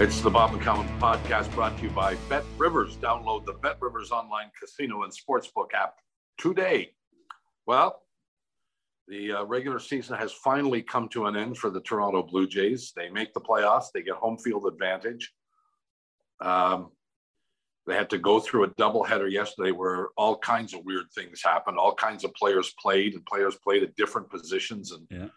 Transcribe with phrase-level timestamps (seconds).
[0.00, 2.96] It's the Bob McCown podcast brought to you by Bet Rivers.
[2.96, 5.96] Download the Bet Rivers online casino and sportsbook app
[6.38, 6.92] today.
[7.66, 8.00] Well,
[9.08, 12.94] the uh, regular season has finally come to an end for the Toronto Blue Jays.
[12.96, 15.34] They make the playoffs, they get home field advantage.
[16.40, 16.92] Um,
[17.86, 21.76] they had to go through a doubleheader yesterday where all kinds of weird things happened.
[21.76, 25.28] All kinds of players played, and players played at different positions, and yeah.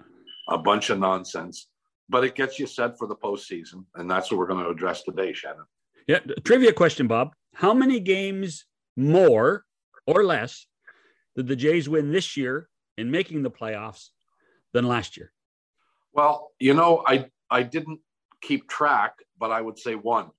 [0.47, 1.67] a bunch of nonsense
[2.13, 5.01] but it gets you set for the postseason, and that's what we're going to address
[5.01, 5.65] today, Shannon.
[6.07, 7.33] Yeah, trivia question, Bob.
[7.55, 9.65] How many games more
[10.05, 10.67] or less
[11.35, 14.09] did the Jays win this year in making the playoffs
[14.73, 15.31] than last year?
[16.13, 17.99] Well, you know, I I didn't
[18.41, 20.29] keep track, but I would say one.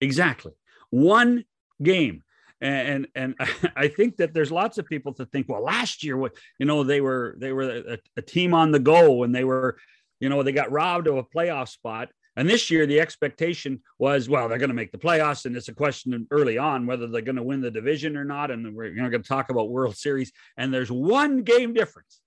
[0.00, 0.52] Exactly,
[0.88, 1.44] one
[1.82, 2.22] game.
[2.62, 3.34] And, and
[3.76, 6.82] I think that there's lots of people to think, well, last year, what you know,
[6.82, 9.76] they were they were a, a team on the go, and they were
[10.20, 12.08] you know, they got robbed of a playoff spot.
[12.36, 15.68] And this year, the expectation was, well, they're going to make the playoffs, and it's
[15.68, 18.50] a question early on whether they're going to win the division or not.
[18.50, 20.32] And we're going to talk about World Series.
[20.56, 22.20] And there's one game difference,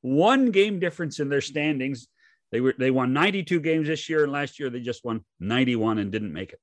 [0.00, 2.08] one game difference in their standings.
[2.50, 5.98] They were they won 92 games this year, and last year they just won 91
[5.98, 6.60] and didn't make it.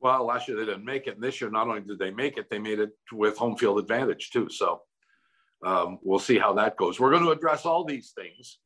[0.00, 2.38] Well, last year they didn't make it, and this year not only did they make
[2.38, 4.48] it, they made it with home field advantage too.
[4.48, 4.82] So
[5.62, 6.98] um, we'll see how that goes.
[6.98, 8.58] We're going to address all these things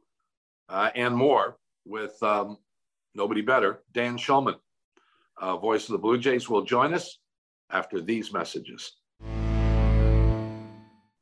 [0.69, 2.59] uh, and more with um,
[3.15, 4.57] nobody better, Dan Shulman,
[5.41, 7.19] uh, voice of the Blue Jays, will join us
[7.71, 8.93] after these messages.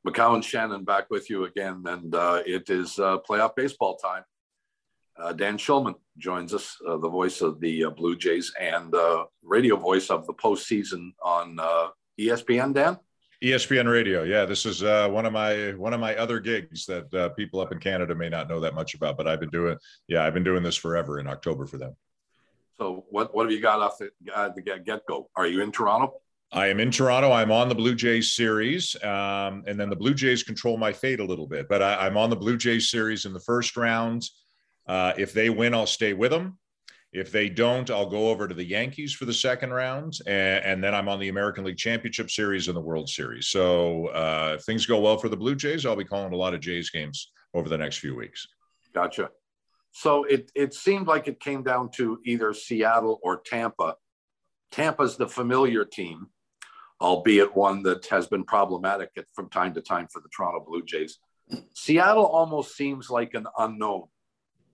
[0.06, 4.24] McCown Shannon back with you again, and uh, it is uh, playoff baseball time.
[5.16, 8.94] Uh, Dan Shulman joins us, uh, the voice of the Blue Jays and
[9.42, 11.56] radio voice of the postseason on
[12.18, 12.74] ESPN.
[12.74, 12.98] Dan.
[13.42, 14.22] ESPN Radio.
[14.22, 17.60] Yeah, this is uh, one of my one of my other gigs that uh, people
[17.60, 19.76] up in Canada may not know that much about, but I've been doing.
[20.06, 21.96] Yeah, I've been doing this forever in October for them.
[22.78, 25.28] So what what have you got off the, uh, the get go?
[25.34, 26.14] Are you in Toronto?
[26.52, 27.32] I am in Toronto.
[27.32, 31.18] I'm on the Blue Jays series, um, and then the Blue Jays control my fate
[31.18, 31.68] a little bit.
[31.68, 34.28] But I, am on the Blue Jays series in the first round.
[34.86, 36.58] Uh, if they win, I'll stay with them.
[37.12, 40.84] If they don't, I'll go over to the Yankees for the second round, and, and
[40.84, 43.48] then I'm on the American League Championship Series and the World Series.
[43.48, 46.54] So uh, if things go well for the Blue Jays, I'll be calling a lot
[46.54, 48.46] of Jays games over the next few weeks.
[48.94, 49.28] Gotcha.
[49.90, 53.96] So it it seemed like it came down to either Seattle or Tampa.
[54.70, 56.28] Tampa's the familiar team,
[56.98, 61.18] albeit one that has been problematic from time to time for the Toronto Blue Jays.
[61.74, 64.04] Seattle almost seems like an unknown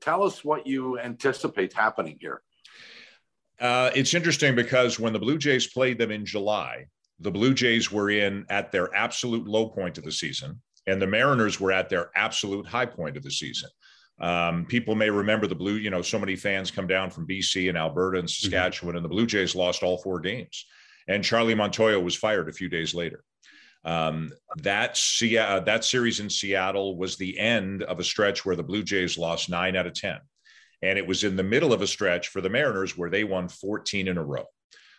[0.01, 2.43] tell us what you anticipate happening here.
[3.61, 6.87] Uh, it's interesting because when the Blue Jays played them in July,
[7.21, 11.07] the Blue Jays were in at their absolute low point of the season, and the
[11.07, 13.69] Mariners were at their absolute high point of the season.
[14.21, 17.69] Um, people may remember the Blue, you know, so many fans come down from BC
[17.69, 18.51] and Alberta and mm-hmm.
[18.51, 18.97] Saskatchewan, mm-hmm.
[18.99, 20.67] and the Blue Jays lost all four games.
[21.09, 23.25] And Charlie Montoyo was fired a few days later.
[23.89, 25.01] Um, that,
[25.41, 29.17] uh, that series in Seattle was the end of a stretch where the Blue Jays
[29.17, 30.19] lost nine out of 10.
[30.83, 33.49] And it was in the middle of a stretch for the Mariners where they won
[33.49, 34.45] 14 in a row.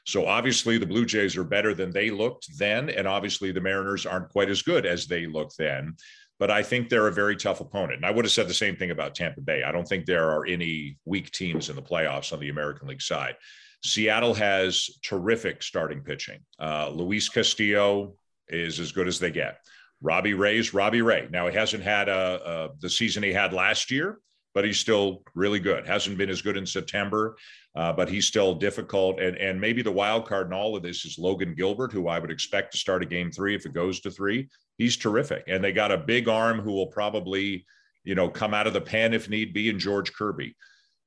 [0.07, 2.89] So obviously the Blue Jays are better than they looked then.
[2.89, 5.95] And obviously the Mariners aren't quite as good as they looked then.
[6.39, 7.97] But I think they're a very tough opponent.
[7.97, 9.61] And I would have said the same thing about Tampa Bay.
[9.61, 13.03] I don't think there are any weak teams in the playoffs on the American League
[13.03, 13.35] side.
[13.83, 16.39] Seattle has terrific starting pitching.
[16.59, 18.16] Uh, Luis Castillo,
[18.50, 19.60] is as good as they get.
[20.02, 21.28] Robbie Ray's Robbie Ray.
[21.30, 24.20] Now he hasn't had a, a, the season he had last year,
[24.54, 25.86] but he's still really good.
[25.86, 27.36] Hasn't been as good in September,
[27.76, 29.20] uh, but he's still difficult.
[29.20, 32.20] And and maybe the wild card in all of this is Logan Gilbert, who I
[32.20, 34.50] would expect to start a game three if it goes to three.
[34.78, 37.66] He's terrific, and they got a big arm who will probably
[38.06, 40.56] you know come out of the pen if need be, and George Kirby.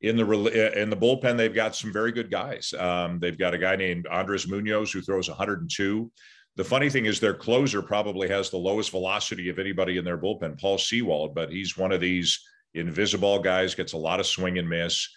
[0.03, 2.75] In the in the bullpen, they've got some very good guys.
[2.77, 6.11] Um, they've got a guy named Andres Munoz who throws 102.
[6.57, 10.19] The funny thing is, their closer probably has the lowest velocity of anybody in their
[10.19, 12.39] bullpen, Paul Sewald, but he's one of these
[12.75, 15.09] invisible guys, gets a lot of swing and miss.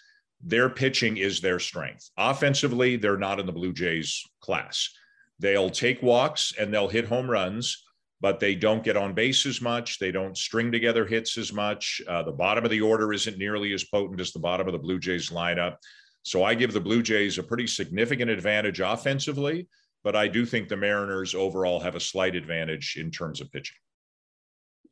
[0.42, 2.10] Their pitching is their strength.
[2.16, 4.88] Offensively, they're not in the Blue Jays class.
[5.38, 7.84] They'll take walks and they'll hit home runs,
[8.20, 9.98] but they don't get on base as much.
[9.98, 12.00] They don't string together hits as much.
[12.08, 14.78] Uh, the bottom of the order isn't nearly as potent as the bottom of the
[14.78, 15.76] Blue Jays lineup.
[16.22, 19.68] So I give the Blue Jays a pretty significant advantage offensively
[20.06, 23.74] but I do think the Mariners overall have a slight advantage in terms of pitching.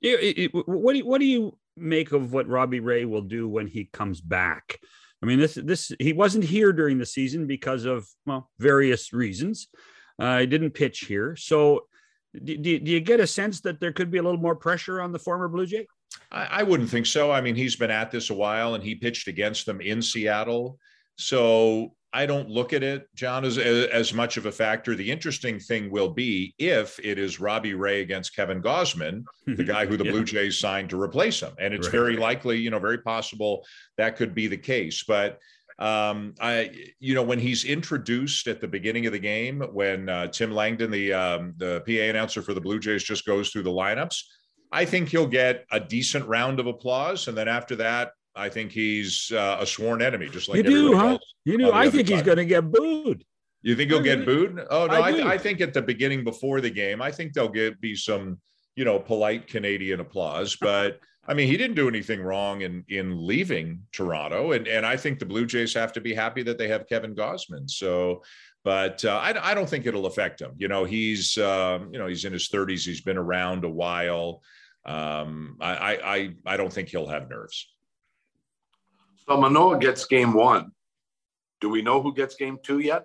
[0.02, 3.48] It, it, what do you, what do you make of what Robbie Ray will do
[3.48, 4.76] when he comes back?
[5.22, 9.68] I mean, this this he wasn't here during the season because of well various reasons.
[10.18, 11.86] Uh, he didn't pitch here, so
[12.32, 15.00] do, do, do, you get a sense that there could be a little more pressure
[15.00, 15.86] on the former Blue Jay?
[16.32, 17.30] I, I wouldn't think so.
[17.30, 20.76] I mean, he's been at this a while, and he pitched against them in Seattle.
[21.18, 24.94] So I don't look at it, John, as, as much of a factor.
[24.94, 29.84] The interesting thing will be if it is Robbie Ray against Kevin Gausman, the guy
[29.84, 30.12] who the yeah.
[30.12, 31.52] Blue Jays signed to replace him.
[31.58, 31.92] And it's right.
[31.92, 33.64] very likely, you know, very possible
[33.98, 35.02] that could be the case.
[35.02, 35.40] But
[35.80, 36.70] um, I,
[37.00, 40.92] you know, when he's introduced at the beginning of the game, when uh, Tim Langton,
[40.92, 44.22] the um, the PA announcer for the Blue Jays, just goes through the lineups,
[44.70, 48.72] I think he'll get a decent round of applause, and then after that, I think
[48.72, 51.18] he's uh, a sworn enemy, just like you do, huh?
[51.44, 51.72] You do.
[51.72, 53.24] I think he's going to get booed.
[53.62, 54.60] You think he'll get booed?
[54.70, 57.48] Oh no, I, I, I, think at the beginning before the game, I think there'll
[57.48, 58.38] get be some,
[58.76, 60.56] you know, polite Canadian applause.
[60.60, 64.96] But I mean, he didn't do anything wrong in in leaving Toronto, and and I
[64.96, 67.70] think the Blue Jays have to be happy that they have Kevin Gausman.
[67.70, 68.22] So,
[68.64, 70.52] but uh, I I don't think it'll affect him.
[70.58, 72.84] You know, he's um, you know he's in his 30s.
[72.84, 74.42] He's been around a while.
[74.84, 77.73] Um, I I I don't think he'll have nerves.
[79.28, 80.72] So Manoah gets game one.
[81.60, 83.04] Do we know who gets game two yet?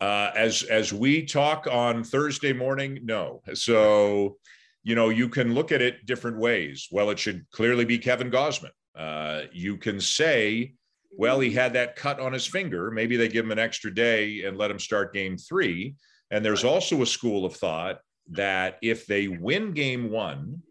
[0.00, 3.42] Uh, as as we talk on Thursday morning, no.
[3.54, 4.38] So,
[4.82, 6.88] you know, you can look at it different ways.
[6.90, 8.70] Well, it should clearly be Kevin Gausman.
[8.96, 10.74] Uh, you can say,
[11.16, 12.90] well, he had that cut on his finger.
[12.90, 15.94] Maybe they give him an extra day and let him start game three.
[16.30, 18.00] And there's also a school of thought
[18.30, 20.62] that if they win game one,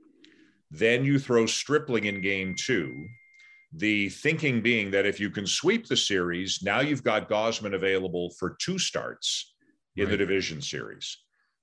[0.72, 3.08] then you throw Stripling in game two
[3.76, 8.32] the thinking being that if you can sweep the series, now you've got Gausman available
[8.38, 9.54] for two starts
[9.96, 10.12] in right.
[10.12, 11.18] the division series.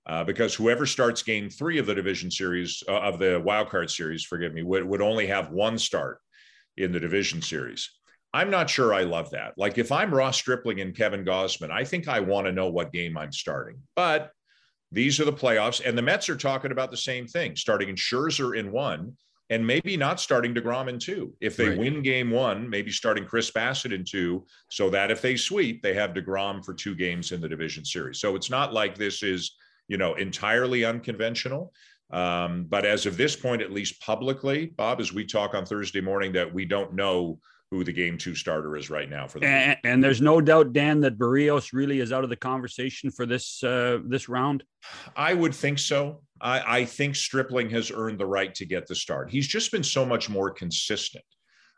[0.07, 3.91] Uh, because whoever starts game three of the division series uh, of the wild card
[3.91, 6.19] series, forgive me, would, would only have one start
[6.77, 7.89] in the division series.
[8.33, 9.55] I'm not sure I love that.
[9.57, 12.93] Like if I'm Ross Stripling and Kevin Gausman, I think I want to know what
[12.93, 13.79] game I'm starting.
[13.95, 14.31] But
[14.91, 17.95] these are the playoffs, and the Mets are talking about the same thing, starting in
[17.95, 19.17] Scherzer in one
[19.51, 21.35] and maybe not starting DeGrom in two.
[21.41, 21.79] If they right.
[21.79, 25.93] win game one, maybe starting Chris Bassitt in two, so that if they sweep, they
[25.95, 28.21] have DeGrom for two games in the division series.
[28.21, 29.57] So it's not like this is,
[29.89, 31.73] you know, entirely unconventional.
[32.13, 36.01] Um, but as of this point, at least publicly, Bob, as we talk on Thursday
[36.01, 39.49] morning, that we don't know who the game two starter is right now for them.
[39.49, 43.27] And, and, there's no doubt, Dan, that berrios really is out of the conversation for
[43.27, 44.65] this uh, this round.
[45.15, 46.23] I would think so.
[46.41, 49.31] I, I, think Stripling has earned the right to get the start.
[49.31, 51.25] He's just been so much more consistent.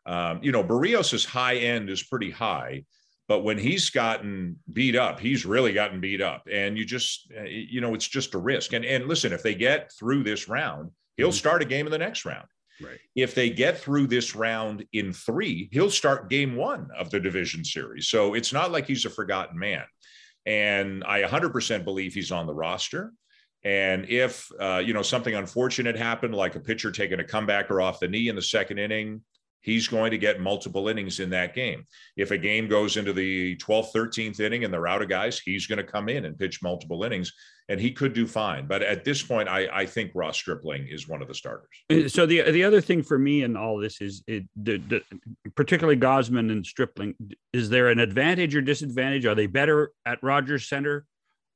[0.06, 2.84] Um, you know, Berrios's high end is pretty high,
[3.28, 7.44] but when he's gotten beat up, he's really gotten beat up, and you just, uh,
[7.44, 8.72] you know, it's just a risk.
[8.72, 11.34] And and listen, if they get through this round, he'll mm-hmm.
[11.34, 12.46] start a game in the next round.
[12.80, 12.98] Right.
[13.14, 17.64] If they get through this round in three, he'll start game one of the division
[17.64, 18.08] series.
[18.08, 19.84] So it's not like he's a forgotten man.
[20.46, 23.12] And I 100% believe he's on the roster.
[23.64, 28.00] And if uh, you know something unfortunate happened, like a pitcher taking a comebacker off
[28.00, 29.22] the knee in the second inning,
[29.62, 31.86] he's going to get multiple innings in that game.
[32.16, 35.66] If a game goes into the 12th, 13th inning and they're out of guys, he's
[35.66, 37.32] going to come in and pitch multiple innings,
[37.68, 38.66] and he could do fine.
[38.66, 41.68] But at this point, I, I think Ross Stripling is one of the starters.
[41.88, 45.02] Uh, so the the other thing for me in all this is, it, the, the,
[45.54, 47.14] particularly Gausman and Stripling,
[47.52, 49.24] is there an advantage or disadvantage?
[49.24, 51.06] Are they better at Rogers Center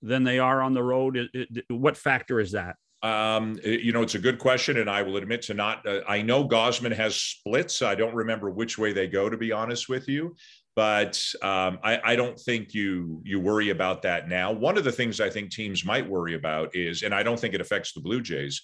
[0.03, 1.17] than they are on the road?
[1.17, 2.77] It, it, what factor is that?
[3.03, 5.87] Um, you know, it's a good question, and I will admit to not.
[5.87, 7.83] Uh, I know Gausman has splits.
[7.83, 10.35] I don't remember which way they go, to be honest with you.
[10.75, 14.53] But um, I, I, don't think you you worry about that now.
[14.53, 17.55] One of the things I think teams might worry about is, and I don't think
[17.55, 18.61] it affects the Blue Jays,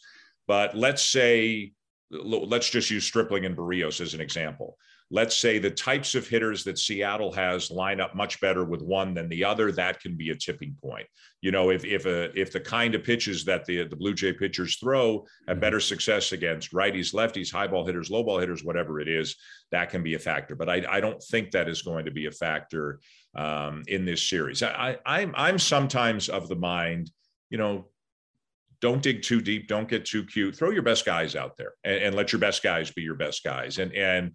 [0.47, 1.73] but let's say
[2.11, 4.77] let's just use Stripling and Berrios as an example
[5.13, 9.13] let's say the types of hitters that Seattle has line up much better with one
[9.13, 11.07] than the other, that can be a tipping point.
[11.43, 14.33] You know, if if a if the kind of pitches that the the Blue Jay
[14.33, 19.01] pitchers throw have better success against righties, lefties, high ball hitters, low ball hitters, whatever
[19.01, 19.37] it is,
[19.71, 20.57] that can be a factor.
[20.57, 22.99] But I, I don't think that is going to be a factor
[23.37, 24.63] um, in this series.
[24.63, 27.11] I, I I'm I'm sometimes of the mind,
[27.51, 27.89] you know,
[28.81, 32.03] don't dig too deep don't get too cute throw your best guys out there and,
[32.03, 34.33] and, let your best guys be your best guys and and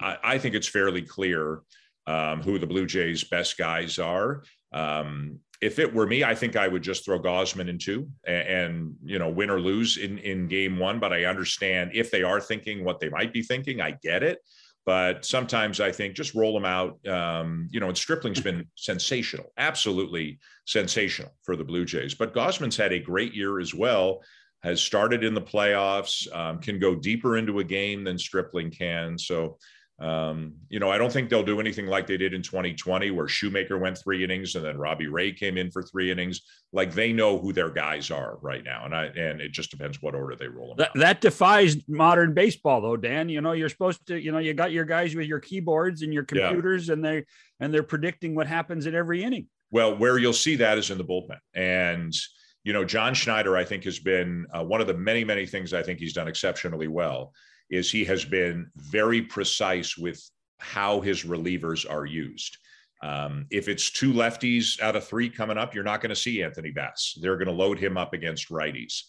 [0.00, 1.60] I, I think it's fairly clear
[2.06, 4.42] um, who the Blue Jays' best guys are.
[4.72, 8.48] Um, if it were me, I think I would just throw Gausman in two and,
[8.48, 10.98] and, you know win or lose in in game one.
[10.98, 13.80] But I understand if they are thinking what they might be thinking.
[13.80, 14.38] I get it,
[14.84, 17.06] but sometimes I think just roll them out.
[17.06, 22.14] Um, you know, and Stripling's been sensational, absolutely sensational for the Blue Jays.
[22.14, 24.22] But Gausman's had a great year as well.
[24.64, 29.18] Has started in the playoffs, um, can go deeper into a game than Stripling can.
[29.18, 29.58] So
[30.02, 33.28] Um, you know, I don't think they'll do anything like they did in 2020, where
[33.28, 36.40] Shoemaker went three innings and then Robbie Ray came in for three innings.
[36.72, 40.02] Like they know who their guys are right now, and I and it just depends
[40.02, 40.78] what order they roll them.
[40.78, 43.28] That, that defies modern baseball, though, Dan.
[43.28, 46.12] You know, you're supposed to, you know, you got your guys with your keyboards and
[46.12, 46.94] your computers, yeah.
[46.94, 47.24] and they
[47.60, 49.46] and they're predicting what happens in every inning.
[49.70, 52.12] Well, where you'll see that is in the bullpen, and
[52.64, 55.72] you know, John Schneider, I think, has been uh, one of the many, many things
[55.72, 57.32] I think he's done exceptionally well
[57.72, 60.22] is he has been very precise with
[60.58, 62.58] how his relievers are used.
[63.02, 66.42] Um, if it's two lefties out of three coming up, you're not going to see
[66.42, 67.18] Anthony Bass.
[67.20, 69.00] They're going to load him up against righties.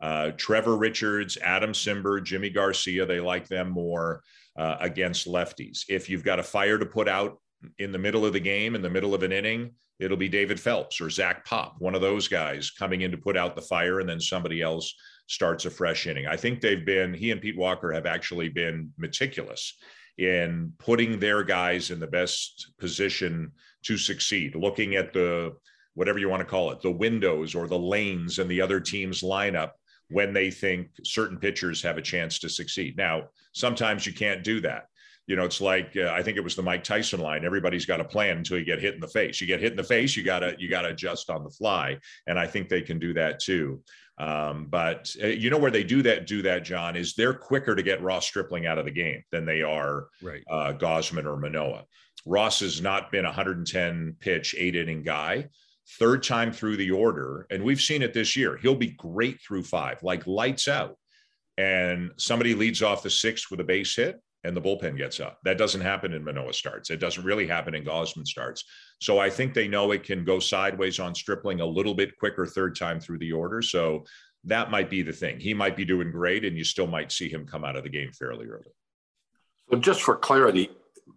[0.00, 4.22] Uh, Trevor Richards, Adam Cimber, Yimi Garcia, they like them more
[4.56, 5.80] uh, against lefties.
[5.88, 7.38] If you've got a fire to put out
[7.78, 10.58] in the middle of the game, in the middle of an inning, it'll be David
[10.58, 14.00] Phelps or Zach Pop, one of those guys coming in to put out the fire,
[14.00, 14.94] and then somebody else
[15.26, 16.26] starts a fresh inning.
[16.26, 19.76] I think they've been, he and Pete Walker have actually been meticulous
[20.18, 23.52] in putting their guys in the best position
[23.84, 25.52] to succeed, looking at the,
[25.94, 29.22] whatever you want to call it, the windows or the lanes in the other team's
[29.22, 29.70] lineup
[30.08, 32.96] when they think certain pitchers have a chance to succeed.
[32.96, 34.86] Now, sometimes you can't do that.
[35.26, 37.44] You know, it's like uh, I think it was the Mike Tyson line.
[37.44, 39.40] Everybody's got a plan until you get hit in the face.
[39.40, 42.38] You get hit in the face, you gotta you gotta adjust on the fly, and
[42.38, 43.82] I think they can do that too.
[44.18, 47.74] Um, but uh, you know where they do that, do that, John, is they're quicker
[47.74, 50.42] to get Ross Stripling out of the game than they are right.
[50.50, 51.84] uh, Gausman or Manoah.
[52.26, 55.48] Ross has not been a 110 pitch, eight inning guy.
[55.98, 58.56] Third time through the order, and we've seen it this year.
[58.56, 60.96] He'll be great through five, like lights out.
[61.58, 65.38] And somebody leads off the sixth with a base hit, and the bullpen gets up.
[65.44, 66.90] That doesn't happen in Manoah starts.
[66.90, 68.64] It doesn't really happen in Gausman starts.
[69.00, 72.46] So I think they know it can go sideways on Stripling a little bit quicker
[72.46, 73.62] third time through the order.
[73.62, 74.04] So
[74.44, 75.38] that might be the thing.
[75.38, 77.88] He might be doing great, and you still might see him come out of the
[77.88, 78.72] game fairly early.
[79.70, 80.70] So just for clarity,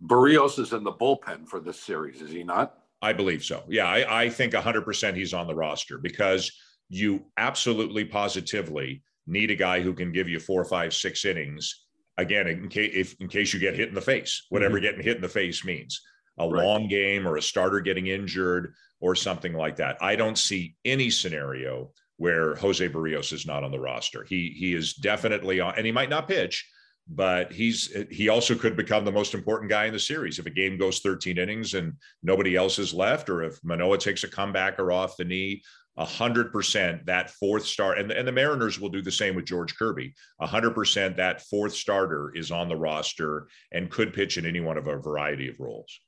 [0.05, 2.77] Berrios is in the bullpen for this series, is he not?
[3.01, 3.63] I believe so.
[3.67, 6.51] Yeah, I, I think 100% he's on the roster because
[6.89, 11.84] you absolutely positively need a guy who can give you four, five, six innings
[12.17, 14.85] again, in case if in case you get hit in the face, whatever mm-hmm.
[14.85, 16.01] getting hit in the face means,
[16.39, 16.63] a right.
[16.63, 19.97] long game or a starter getting injured or something like that.
[20.01, 24.23] I don't see any scenario where Jose Berrios is not on the roster.
[24.23, 26.65] He he is definitely on, and he might not pitch,
[27.07, 30.51] but he's he also could become the most important guy in the series if a
[30.51, 31.93] game goes 13 innings and
[32.23, 35.61] nobody else is left, or if Manoah takes a comeback or off the knee,
[35.97, 39.75] hundred percent that fourth star, and, and the Mariners will do the same with George
[39.77, 40.13] Kirby.
[40.41, 44.77] hundred percent that fourth starter is on the roster and could pitch in any one
[44.77, 45.99] of a variety of roles.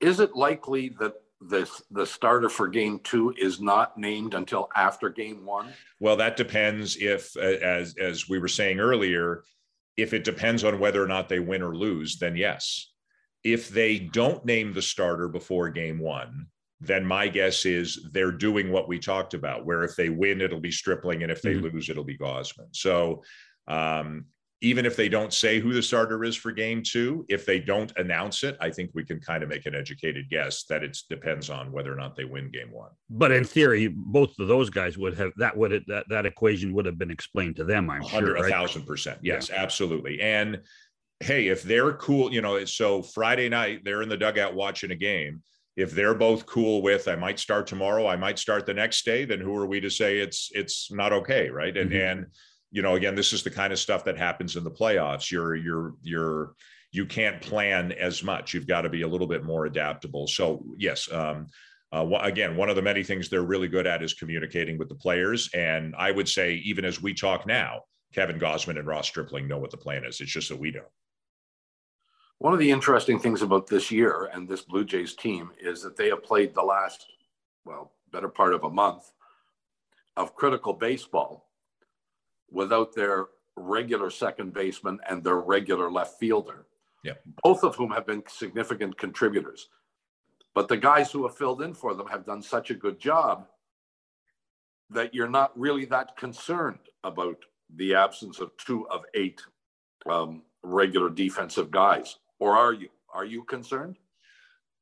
[0.00, 5.08] Is it likely that the the starter for game two is not named until after
[5.08, 5.72] game one?
[6.00, 9.44] Well, that depends if, uh, as as we were saying earlier,
[9.96, 12.92] if it depends on whether or not they win or lose, then yes.
[13.44, 16.48] If they don't name the starter before game one,
[16.80, 20.60] then my guess is they're doing what we talked about, where if they win, it'll
[20.60, 21.74] be Stripling, and if they mm-hmm.
[21.74, 22.68] lose, it'll be Gausman.
[22.72, 23.22] So
[23.66, 24.26] um,
[24.62, 27.92] even if they don't say who the starter is for game two, if they don't
[27.98, 31.50] announce it, I think we can kind of make an educated guess that it depends
[31.50, 32.90] on whether or not they win game one.
[33.10, 36.86] But in theory, both of those guys would have that would that that equation would
[36.86, 37.90] have been explained to them.
[37.90, 38.46] I'm sure, right?
[38.46, 39.18] a thousand percent.
[39.22, 39.62] Yes, yeah.
[39.62, 40.20] absolutely.
[40.20, 40.62] And
[41.20, 44.96] hey, if they're cool, you know, so Friday night they're in the dugout watching a
[44.96, 45.42] game
[45.76, 49.24] if they're both cool with i might start tomorrow i might start the next day
[49.24, 52.00] then who are we to say it's it's not okay right and mm-hmm.
[52.00, 52.26] and
[52.70, 55.54] you know again this is the kind of stuff that happens in the playoffs you're
[55.54, 56.54] you're you're
[56.92, 60.64] you can't plan as much you've got to be a little bit more adaptable so
[60.76, 61.46] yes um,
[61.92, 64.94] uh, again, one of the many things they're really good at is communicating with the
[64.94, 65.48] players.
[65.54, 69.58] And I would say, even as we talk now, Kevin gausman and Ross Stripling know
[69.58, 70.20] what the plan is.
[70.20, 70.84] It's just that we don't.
[72.38, 75.96] One of the interesting things about this year and this Blue Jays team is that
[75.96, 77.06] they have played the last,
[77.64, 79.10] well, better part of a month
[80.16, 81.48] of critical baseball
[82.50, 83.26] without their
[83.56, 86.66] regular second baseman and their regular left fielder.
[87.02, 87.14] Yeah.
[87.42, 89.68] Both of whom have been significant contributors.
[90.54, 93.46] But the guys who have filled in for them have done such a good job
[94.90, 97.38] that you're not really that concerned about
[97.76, 99.40] the absence of two of eight
[100.08, 102.88] um, regular defensive guys or are you?
[103.12, 103.96] Are you concerned?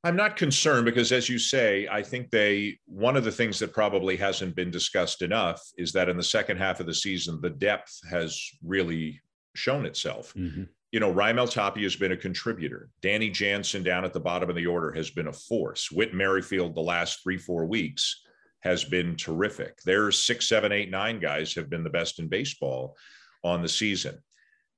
[0.02, 3.72] I'm not concerned because, as you say, I think they, one of the things that
[3.72, 7.48] probably hasn't been discussed enough is that in the second half of the season, the
[7.48, 9.22] depth has really
[9.54, 10.34] shown itself.
[10.34, 10.64] Mm-hmm.
[10.92, 12.90] You know, Raimel Tapia has been a contributor.
[13.00, 15.90] Danny Jansen down at the bottom of the order has been a force.
[15.90, 18.22] Whit Merrifield, the last three, four weeks,
[18.60, 19.80] has been terrific.
[19.82, 22.94] Their six, seven, eight, nine guys have been the best in baseball
[23.42, 24.18] on the season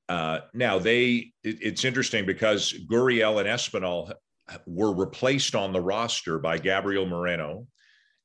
[0.09, 4.13] Uh, now they, it, it's interesting because Gurriel and Espinal
[4.67, 7.67] were replaced on the roster by Gabriel Moreno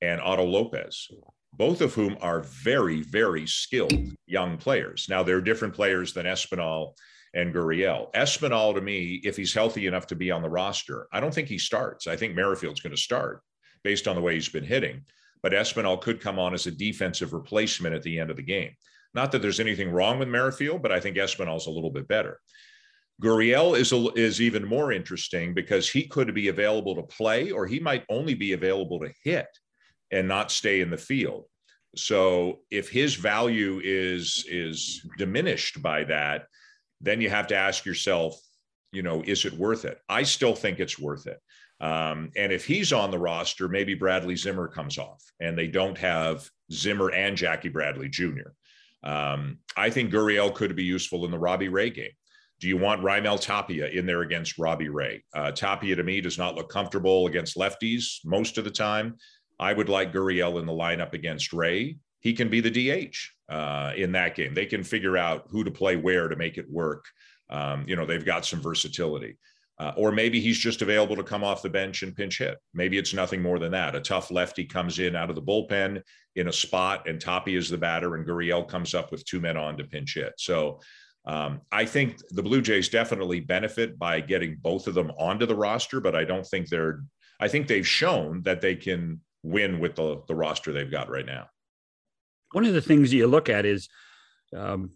[0.02, 1.08] and Otto Lopez,
[1.54, 5.08] both of whom are very, very skilled young players.
[5.10, 6.94] Now they're different players than Espinal
[7.34, 8.12] and Gurriel.
[8.14, 11.48] Espinal, to me, if he's healthy enough to be on the roster, I don't think
[11.48, 12.08] he starts.
[12.08, 13.42] I think Merrifield's going to start
[13.84, 15.02] based on the way he's been hitting.
[15.42, 18.74] But Espinal could come on as a defensive replacement at the end of the game.
[19.14, 22.40] Not that there's anything wrong with Merrifield, but I think Espinal's a little bit better.
[23.22, 27.68] Gurriel is, a, is even more interesting because he could be available to play or
[27.68, 29.48] he might only be available to hit
[30.12, 31.46] and not stay in the field.
[31.96, 36.48] So if his value is is diminished by that,
[37.02, 38.40] then you have to ask yourself,
[38.94, 40.00] you know, is it worth it?
[40.08, 41.40] I still think it's worth it.
[41.82, 45.98] Um, and if he's on the roster, maybe Bradley Zimmer comes off and they don't
[45.98, 48.52] have Zimmer and Jackie Bradley Jr.
[49.04, 52.12] Um, I think Gurriel could be useful in the Robbie Ray game.
[52.60, 55.24] Do you want Raimel Tapia in there against Robbie Ray?
[55.34, 59.16] Uh, Tapia to me does not look comfortable against lefties most of the time.
[59.60, 61.98] I would like Gurriel in the lineup against Ray.
[62.20, 63.16] He can be the DH
[63.52, 64.54] uh, in that game.
[64.54, 67.06] They can figure out who to play where to make it work.
[67.50, 69.38] Um, you know, they've got some versatility.
[69.82, 72.60] Uh, or maybe he's just available to come off the bench and pinch hit.
[72.72, 73.96] Maybe it's nothing more than that.
[73.96, 76.04] A tough lefty comes in out of the bullpen
[76.36, 79.58] in a spot, and Tapia is the batter, and Gurriel comes up with two men
[79.58, 80.34] on to pinch hit.
[80.38, 80.82] So
[81.26, 85.56] um, I think the Blue Jays definitely benefit by getting both of them onto the
[85.56, 87.04] roster, but I don't think they're.
[87.40, 91.26] I think they've shown that they can win with the, the roster they've got right
[91.26, 91.48] now.
[92.52, 93.90] One of the things you look at is
[94.58, 94.90] um,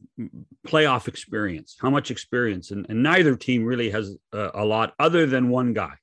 [0.68, 1.76] playoff experience.
[1.80, 2.72] How much experience?
[2.72, 5.94] And, and neither team really has a, a, lot other than one guy.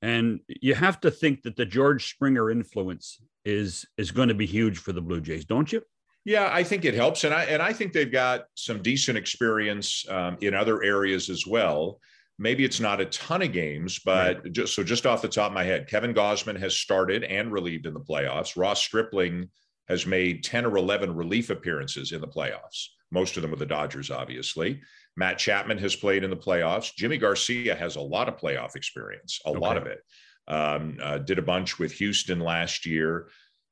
[0.00, 4.46] And you have to think that the George Springer influence is is going to be
[4.46, 5.82] huge for the Blue Jays, don't you?
[6.24, 10.04] Yeah, I think it helps, and I and I think they've got some decent experience
[10.08, 12.00] um, in other areas as well.
[12.38, 14.52] Maybe it's not a ton of games, but right.
[14.52, 17.86] just so just off the top of my head, Kevin Gausman has started and relieved
[17.86, 18.56] in the playoffs.
[18.56, 19.48] Ross Stripling
[19.88, 23.66] has made 10 or 11 relief appearances in the playoffs, most of them with the
[23.66, 24.80] Dodgers, obviously.
[25.16, 26.94] Matt Chapman has played in the playoffs.
[26.98, 29.58] Yimi Garcia has a lot of playoff experience, a okay.
[29.58, 30.00] lot of it.
[30.48, 33.28] Um, uh, did a bunch with Houston last year.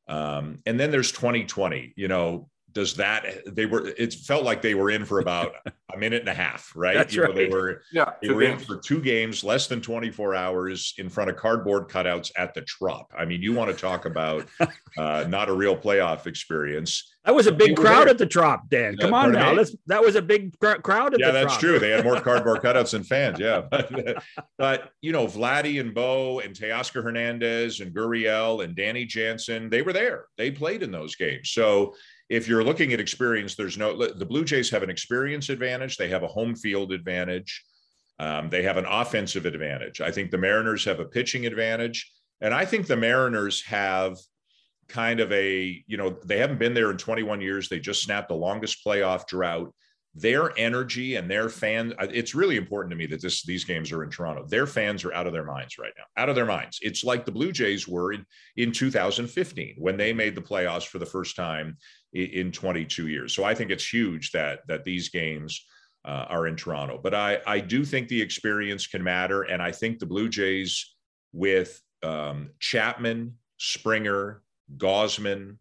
[0.08, 1.94] Um, and then there's 2020.
[1.96, 5.54] You know, does that they were it felt like they were in for about
[5.92, 6.94] a minute and a half right?
[6.94, 7.34] That's you right.
[7.34, 8.62] they were yeah they were games.
[8.62, 12.62] in for two games less than 24 hours in front of cardboard cutouts at the
[12.62, 13.12] trop.
[13.16, 14.46] I mean you want to talk about
[14.98, 17.14] uh, not a real playoff experience.
[17.24, 18.96] That was a big crowd at the trop dan.
[18.96, 19.52] Come on now.
[19.52, 21.60] Let's, that was a big crowd at yeah that's trop.
[21.60, 21.78] true.
[21.78, 23.62] They had more cardboard cutouts than fans yeah.
[23.70, 24.22] But,
[24.58, 29.82] but you know vladdy and bo and teoscar hernandez and gurriel and danny jansen they
[29.82, 30.26] were there.
[30.36, 31.50] They played in those games.
[31.50, 31.94] So
[32.30, 35.96] if you're looking at experience, there's no, the Blue Jays have an experience advantage.
[35.96, 37.64] They have a home field advantage.
[38.20, 40.00] Um, they have an offensive advantage.
[40.00, 42.10] I think the Mariners have a pitching advantage.
[42.40, 44.16] And I think the Mariners have
[44.88, 47.68] kind of a, you know, they haven't been there in 21 years.
[47.68, 49.74] They just snapped the longest playoff drought.
[50.14, 54.02] Their energy and their fans, it's really important to me that this these games are
[54.02, 54.44] in Toronto.
[54.44, 56.80] Their fans are out of their minds right now, out of their minds.
[56.82, 60.98] It's like the Blue Jays were in, in 2015 when they made the playoffs for
[60.98, 61.76] the first time
[62.12, 63.34] in 22 years.
[63.34, 65.64] So I think it's huge that that these games
[66.04, 66.98] uh, are in Toronto.
[67.02, 70.96] But I I do think the experience can matter, and I think the Blue Jays
[71.32, 74.42] with um, Chapman, Springer,
[74.76, 75.56] Gausman,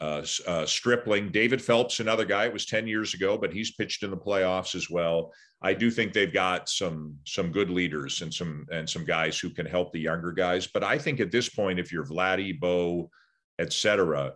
[0.00, 2.44] uh, uh, Stripling, David Phelps, another guy.
[2.44, 5.32] It was 10 years ago, but he's pitched in the playoffs as well.
[5.62, 9.48] I do think they've got some some good leaders and some and some guys who
[9.48, 10.66] can help the younger guys.
[10.66, 13.10] But I think at this point, if you're Vladdy, Bo,
[13.58, 14.34] et cetera,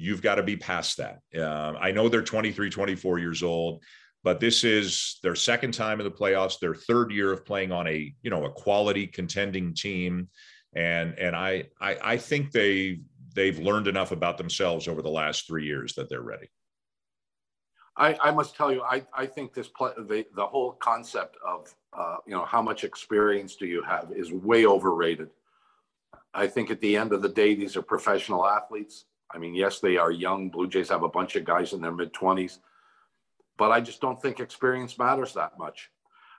[0.00, 1.20] you've got to be past that.
[1.36, 3.82] Uh, I know they're 23, 24 years old,
[4.24, 7.86] but this is their second time in the playoffs, their third year of playing on
[7.86, 10.28] a, you know, a quality contending team.
[10.74, 13.00] And, and I, I, I think they,
[13.34, 16.48] they've learned enough about themselves over the last three years that they're ready.
[17.96, 21.74] I, I must tell you, I, I think this play, the, the whole concept of,
[21.92, 25.28] uh, you know, how much experience do you have is way overrated.
[26.32, 29.04] I think at the end of the day, these are professional athletes.
[29.32, 30.50] I mean, yes, they are young.
[30.50, 32.58] Blue Jays have a bunch of guys in their mid 20s,
[33.56, 35.90] but I just don't think experience matters that much.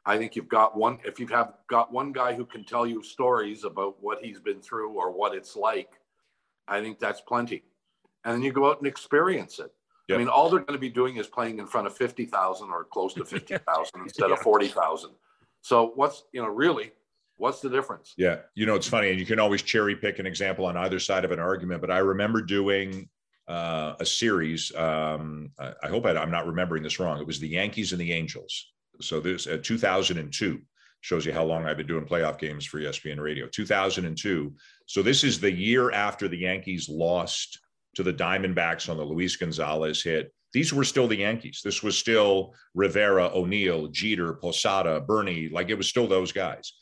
[0.06, 3.04] I think you've got one, if you have got one guy who can tell you
[3.04, 5.90] stories about what he's been through or what it's like,
[6.68, 7.64] I think that's plenty.
[8.24, 9.72] And then you go out and experience it.
[10.08, 10.16] Yep.
[10.16, 12.86] I mean, all they're going to be doing is playing in front of 50,000 or
[12.86, 13.62] close to 50,000
[14.02, 14.34] instead yeah.
[14.34, 15.12] of 40,000.
[15.62, 16.92] So what's, you know, really,
[17.42, 18.14] What's the difference?
[18.18, 18.42] Yeah.
[18.54, 21.26] You know, it's funny, and you can always cherry pick an example on either side
[21.26, 23.10] of an argument, but I remember doing
[23.48, 24.72] uh, a series.
[24.76, 27.20] Um, I, I, hope I, am not remembering this wrong.
[27.20, 28.72] It was the Yankees and the Angels.
[29.02, 30.60] So this uh, 2002
[31.00, 33.48] shows you how long I've been doing playoff games for ESPN Radio.
[33.48, 34.54] 2002.
[34.86, 37.60] So this is the year after the Yankees lost
[37.96, 40.32] to the Diamondbacks on the Luis Gonzalez hit.
[40.54, 41.62] These were still the Yankees.
[41.64, 45.50] This was still Rivera, O'Neill, Jeter, Posada, Bernie.
[45.50, 46.74] Like it was still those guys.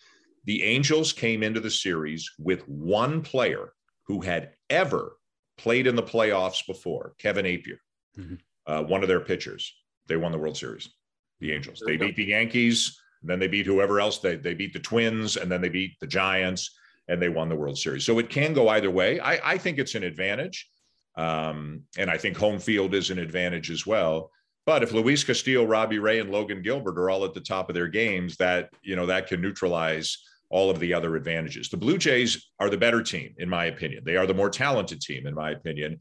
[0.45, 3.73] The Angels came into the series with one player
[4.05, 5.17] who had ever
[5.57, 7.77] played in the playoffs before, Kevin Appier,
[8.17, 8.35] mm-hmm.
[8.65, 9.73] uh, one of their pitchers.
[10.07, 10.89] They won the World Series,
[11.39, 11.83] the Angels.
[11.85, 14.19] They beat the Yankees, then they beat whoever else.
[14.19, 16.75] They, they beat the Twins, and then they beat the Giants,
[17.07, 18.05] and they won the World Series.
[18.05, 19.19] So it can go either way.
[19.19, 20.69] I, I think it's an advantage.
[21.15, 24.31] Um, and I think home field is an advantage as well.
[24.69, 27.73] But if Luis Castillo, Robbie Ray, and Logan Gilbert are all at the top of
[27.73, 30.15] their games, that you know that can neutralize
[30.51, 31.69] all of the other advantages.
[31.69, 34.03] The Blue Jays are the better team, in my opinion.
[34.05, 35.99] They are the more talented team, in my opinion,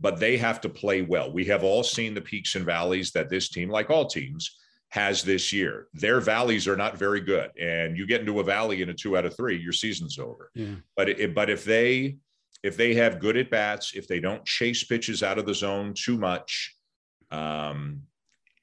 [0.00, 1.30] but they have to play well.
[1.30, 4.56] We have all seen the peaks and valleys that this team, like all teams,
[4.88, 5.88] has this year.
[5.92, 9.18] Their valleys are not very good, and you get into a valley in a two
[9.18, 10.50] out of three, your season's over.
[10.54, 10.76] Yeah.
[10.96, 12.16] But it, but if they
[12.62, 15.92] if they have good at bats, if they don't chase pitches out of the zone
[15.94, 16.75] too much,
[17.30, 18.02] um,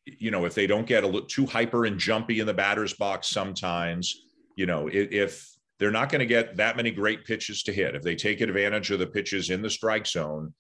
[0.05, 2.93] you know, if they don't get a little too hyper and jumpy in the batter's
[2.93, 4.23] box sometimes,
[4.55, 5.49] you know, if, if
[5.79, 8.91] they're not going to get that many great pitches to hit, if they take advantage
[8.91, 10.53] of the pitches in the strike zone,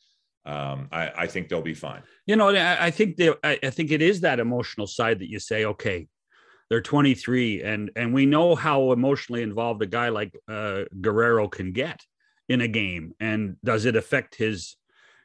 [0.45, 2.01] um, I, I, think they'll be fine.
[2.25, 5.39] You know, I, think they, I, I think it is that emotional side that you
[5.39, 6.07] say, okay,
[6.69, 11.71] they're 23, and and we know how emotionally involved a guy like uh, Guerrero can
[11.71, 12.01] get
[12.49, 14.75] in a game, and does it affect his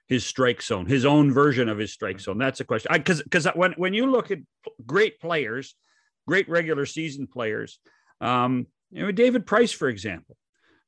[0.09, 2.39] his strike zone, his own version of his strike zone?
[2.39, 2.91] That's a question.
[2.93, 4.39] Because because when when you look at
[4.87, 5.75] great players,
[6.27, 7.79] great regular season players,
[8.21, 10.37] um, you know, David Price, for example.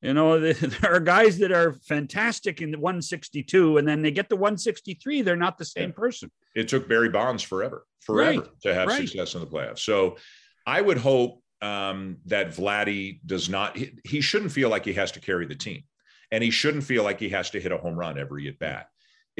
[0.01, 4.29] You know, there are guys that are fantastic in the 162, and then they get
[4.29, 6.31] to 163, they're not the same person.
[6.55, 8.61] It took Barry Bonds forever, forever right.
[8.63, 9.07] to have right.
[9.07, 9.79] success in the playoffs.
[9.79, 10.17] So
[10.65, 15.11] I would hope um, that Vladdy does not, he, he shouldn't feel like he has
[15.13, 15.83] to carry the team,
[16.31, 18.87] and he shouldn't feel like he has to hit a home run every at bat.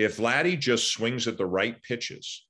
[0.02, 2.46] If Vladdy just swings at the right pitches,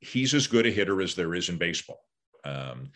[0.00, 2.00] he's as good a hitter as there is in baseball.
[2.44, 2.90] Um,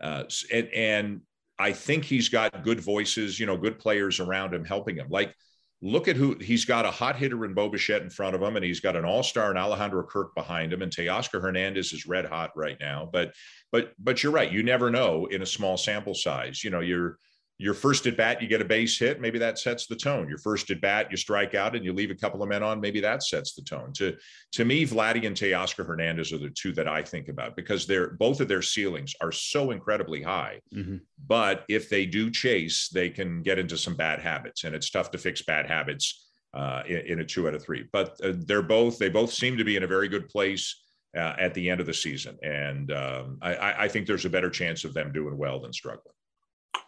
[0.00, 1.20] uh, and, and
[1.58, 5.08] I think he's got good voices, you know, good players around him helping him.
[5.08, 5.34] Like,
[5.82, 8.56] look at who he's got a hot hitter in Bo Bichette in front of him,
[8.56, 12.24] and he's got an all-star in Alejandro Kirk behind him, and Teoscar Hernandez is red
[12.24, 13.08] hot right now.
[13.12, 13.34] But
[13.70, 14.50] but but you're right.
[14.50, 16.64] You never know in a small sample size.
[16.64, 17.18] You know, you're
[17.58, 19.20] your first at bat, you get a base hit.
[19.20, 20.28] Maybe that sets the tone.
[20.28, 22.80] Your first at bat, you strike out and you leave a couple of men on.
[22.80, 23.92] Maybe that sets the tone.
[23.94, 24.14] To
[24.52, 28.10] to me, Vladdy and Teoscar Hernandez are the two that I think about because they're
[28.10, 30.60] both of their ceilings are so incredibly high.
[30.74, 30.96] Mm-hmm.
[31.26, 35.10] But if they do chase, they can get into some bad habits, and it's tough
[35.12, 37.86] to fix bad habits uh, in, in, a two out of three.
[37.90, 40.82] But uh, they're both they both seem to be in a very good place.
[41.16, 44.50] Uh, at the end of the season, and um, I, I think there's a better
[44.50, 46.12] chance of them doing well than struggling.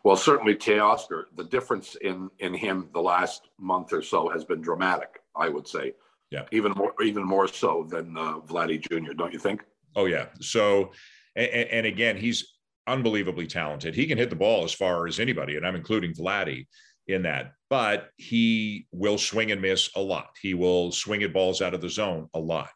[0.05, 4.61] Well, certainly Teoscar, the difference in in him the last month or so has been
[4.61, 5.20] dramatic.
[5.37, 5.92] I would say,
[6.31, 9.12] yeah, even more even more so than uh, Vladdy Jr.
[9.12, 9.64] Don't you think?
[9.96, 10.27] Oh yeah.
[10.40, 10.92] So,
[11.37, 12.55] and, and again, he's
[12.87, 13.94] unbelievably talented.
[13.94, 16.66] He can hit the ball as far as anybody, and I'm including Vladdy
[17.07, 17.53] in that.
[17.70, 20.31] But he will swing and miss a lot.
[20.40, 22.70] He will swing at balls out of the zone a lot.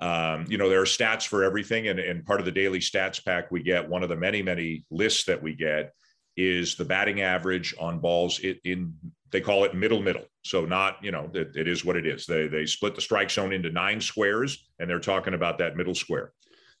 [0.00, 3.24] Um, you know, there are stats for everything, and, and part of the daily stats
[3.24, 5.92] pack we get, one of the many, many lists that we get
[6.36, 8.94] is the batting average on balls in, in
[9.30, 12.26] they call it middle middle so not you know it, it is what it is
[12.26, 15.94] they they split the strike zone into nine squares and they're talking about that middle
[15.94, 16.32] square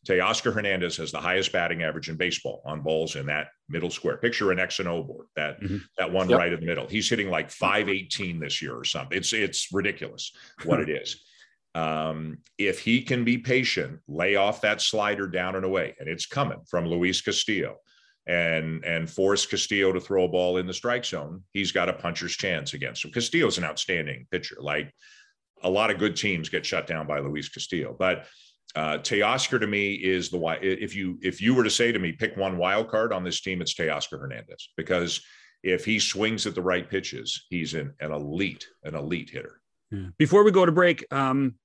[0.06, 4.16] Teoscar Hernandez has the highest batting average in baseball on balls in that middle square.
[4.16, 5.76] Picture an X and O board, that mm-hmm.
[5.96, 6.38] that one yep.
[6.38, 6.88] right in the middle.
[6.88, 9.16] He's hitting like 518 this year or something.
[9.16, 10.32] It's it's ridiculous
[10.64, 11.22] what it is.
[11.74, 16.26] Um, if he can be patient, lay off that slider down and away, and it's
[16.26, 17.76] coming from Luis Castillo
[18.26, 21.92] and and force Castillo to throw a ball in the strike zone, he's got a
[21.92, 23.10] puncher's chance against him.
[23.10, 24.56] Castillo's an outstanding pitcher.
[24.60, 24.92] Like
[25.62, 28.26] a lot of good teams get shut down by Luis Castillo, but
[28.74, 30.56] uh, Teoscar to me is the why.
[30.56, 33.40] If you if you were to say to me, pick one wild card on this
[33.40, 35.20] team, it's Teoscar Hernandez because
[35.62, 39.60] if he swings at the right pitches, he's an, an elite an elite hitter.
[40.16, 41.56] Before we go to break, um,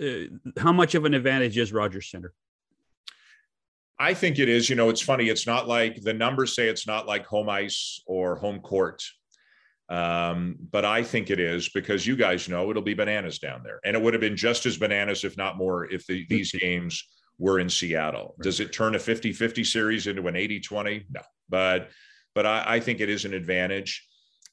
[0.00, 2.32] uh, how much of an advantage is Rogers Center?
[3.98, 4.68] I think it is.
[4.68, 5.28] You know, it's funny.
[5.28, 9.02] It's not like the numbers say it's not like home ice or home court.
[9.88, 13.80] Um, but I think it is because you guys know it'll be bananas down there.
[13.84, 17.04] And it would have been just as bananas, if not more, if the, these games
[17.38, 18.34] were in Seattle.
[18.40, 21.06] Does it turn a 50 50 series into an 80 20?
[21.10, 21.20] No.
[21.48, 21.90] But
[22.34, 24.06] but I, I think it is an advantage.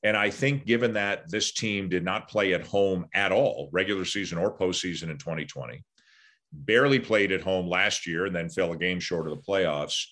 [0.04, 4.04] And I think, given that this team did not play at home at all, regular
[4.04, 5.82] season or postseason in 2020,
[6.54, 10.06] barely played at home last year and then fell a game short of the playoffs.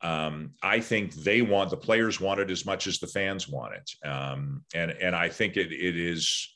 [0.00, 3.74] Um, I think they want the players want it as much as the fans want
[3.74, 6.54] it, um, and and I think it it is.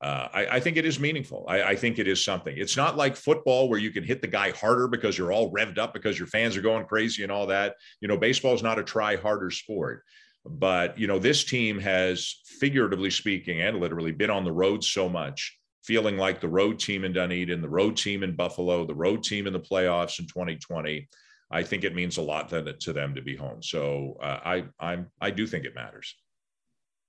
[0.00, 1.44] Uh, I, I, think it is meaningful.
[1.48, 2.56] I, I, think it is something.
[2.56, 5.76] It's not like football where you can hit the guy harder because you're all revved
[5.76, 7.74] up because your fans are going crazy and all that.
[8.00, 10.04] You know, baseball is not a try harder sport.
[10.44, 15.08] But, you know, this team has, figuratively speaking and literally, been on the road so
[15.08, 15.57] much,
[15.88, 19.46] feeling like the road team in Dunedin, the road team in Buffalo, the road team
[19.46, 21.08] in the playoffs in 2020.
[21.50, 23.62] I think it means a lot to, them to be home.
[23.62, 26.14] So uh, I, I'm, I do think it matters.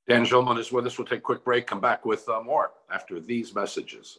[0.07, 0.97] Dan Shulman is with us.
[0.97, 4.17] We'll take a quick break, come back with uh, more after these messages.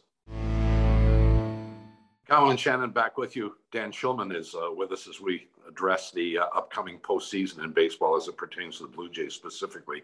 [2.29, 3.55] McCown Shannon back with you.
[3.71, 8.15] Dan Shulman is uh, with us as we address the uh, upcoming postseason in baseball
[8.15, 10.03] as it pertains to the Blue Jays specifically.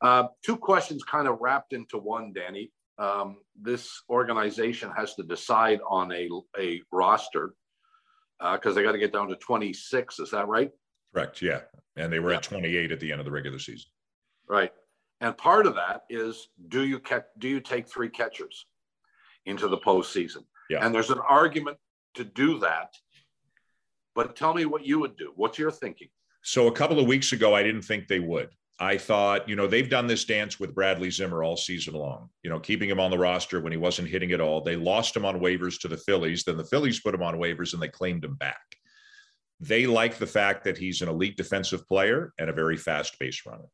[0.00, 2.72] Uh, two questions kind of wrapped into one, Danny.
[2.98, 7.54] Um, this organization has to decide on a, a roster
[8.40, 10.18] because uh, they got to get down to 26.
[10.18, 10.70] Is that right?
[11.14, 11.42] Correct.
[11.42, 11.60] Yeah.
[11.96, 12.38] And they were yeah.
[12.38, 13.90] at 28 at the end of the regular season.
[14.48, 14.72] Right.
[15.20, 18.66] And part of that is do you catch, do you take three catchers
[19.46, 20.44] into the postseason?
[20.70, 20.84] Yeah.
[20.84, 21.78] And there's an argument
[22.14, 22.94] to do that.
[24.14, 25.32] But tell me what you would do.
[25.36, 26.08] What's your thinking?
[26.42, 28.48] So a couple of weeks ago, I didn't think they would.
[28.80, 32.50] I thought, you know, they've done this dance with Bradley Zimmer all season long, you
[32.50, 34.60] know, keeping him on the roster when he wasn't hitting at all.
[34.60, 36.44] They lost him on waivers to the Phillies.
[36.44, 38.60] Then the Phillies put him on waivers and they claimed him back.
[39.60, 43.42] They like the fact that he's an elite defensive player and a very fast base
[43.44, 43.66] runner.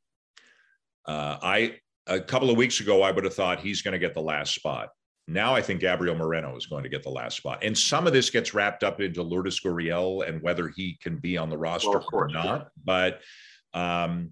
[1.06, 4.14] Uh, I, a couple of weeks ago, I would have thought he's going to get
[4.14, 4.88] the last spot.
[5.28, 7.62] Now I think Gabriel Moreno is going to get the last spot.
[7.62, 11.36] And some of this gets wrapped up into Lourdes Gurriel and whether he can be
[11.36, 12.60] on the roster well, course, or not.
[12.60, 12.68] Yeah.
[12.84, 13.20] But
[13.74, 14.30] um,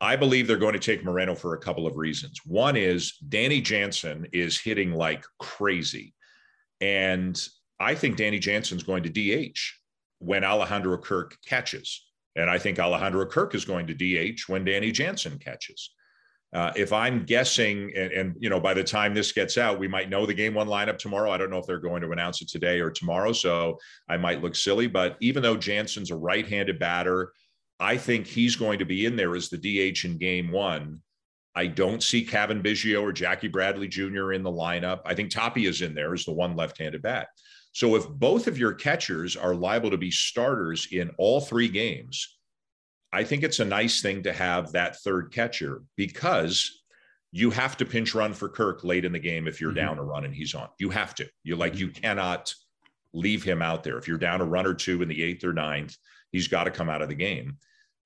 [0.00, 2.40] I believe they're going to take Moreno for a couple of reasons.
[2.46, 6.14] One is Danny Jansen is hitting like crazy.
[6.80, 7.40] And
[7.78, 9.58] I think Danny Jansen's going to DH
[10.18, 12.06] when Alejandro Kirk catches.
[12.36, 15.90] And I think Alejandro Kirk is going to DH when Danny Jansen catches.
[16.52, 19.86] Uh, if I'm guessing, and, and, you know, by the time this gets out, we
[19.86, 21.30] might know the game one lineup tomorrow.
[21.30, 24.42] I don't know if they're going to announce it today or tomorrow, so I might
[24.42, 24.88] look silly.
[24.88, 27.32] But even though Jansen's a right-handed batter,
[27.80, 31.00] I think he's going to be in there as the DH in Game One.
[31.54, 34.32] I don't see Cavan Biggio or Jackie Bradley Jr.
[34.32, 35.00] in the lineup.
[35.04, 37.28] I think Tapia is in there as the one left-handed bat.
[37.72, 42.38] So if both of your catchers are liable to be starters in all three games
[43.12, 46.82] I think it's a nice thing to have that third catcher because
[47.32, 49.86] you have to pinch run for Kirk late in the game if you're mm-hmm.
[49.86, 50.68] down a run and he's on.
[50.78, 51.28] You have to.
[51.42, 52.00] You like you mm-hmm.
[52.00, 52.54] cannot
[53.12, 53.98] leave him out there.
[53.98, 55.96] If you're down a run or two in the eighth or ninth,
[56.30, 57.58] he's got to come out of the game.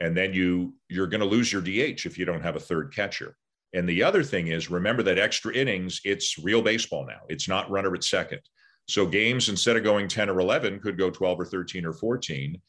[0.05, 2.95] And then you you're going to lose your DH if you don't have a third
[2.95, 3.37] catcher.
[3.73, 7.21] And the other thing is remember that extra innings, it's real baseball now.
[7.29, 8.41] It's not runner at second.
[8.87, 12.61] So games instead of going 10 or 11 could go 12 or 13 or 14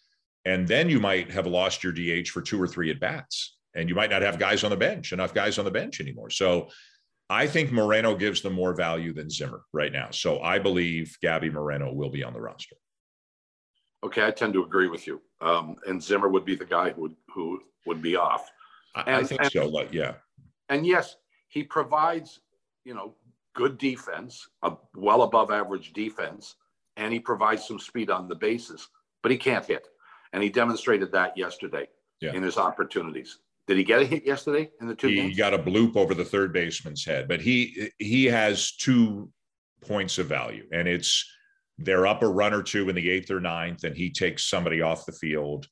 [0.45, 3.89] and then you might have lost your DH for two or three at bats, and
[3.89, 6.29] you might not have guys on the bench, enough guys on the bench anymore.
[6.29, 6.69] So
[7.29, 10.11] I think Moreno gives them more value than Zimmer right now.
[10.11, 12.75] So I believe Gabby Moreno will be on the roster.
[14.03, 15.21] Okay, I tend to agree with you.
[15.41, 18.49] Um, and Zimmer would be the guy who would who would be off.
[18.95, 19.67] And, I think and, so.
[19.67, 20.13] Like, yeah.
[20.69, 21.15] And yes,
[21.47, 22.39] he provides
[22.83, 23.15] you know
[23.55, 26.55] good defense, a well above average defense,
[26.97, 28.87] and he provides some speed on the bases,
[29.23, 29.87] but he can't hit.
[30.33, 31.87] And he demonstrated that yesterday
[32.21, 32.33] yeah.
[32.33, 33.39] in his opportunities.
[33.67, 35.37] Did he get a hit yesterday in the two he games?
[35.37, 39.29] got a bloop over the third baseman's head, but he he has two
[39.81, 41.25] points of value, and it's
[41.77, 44.81] they're up a run or two in the eighth or ninth, and he takes somebody
[44.81, 45.67] off the field,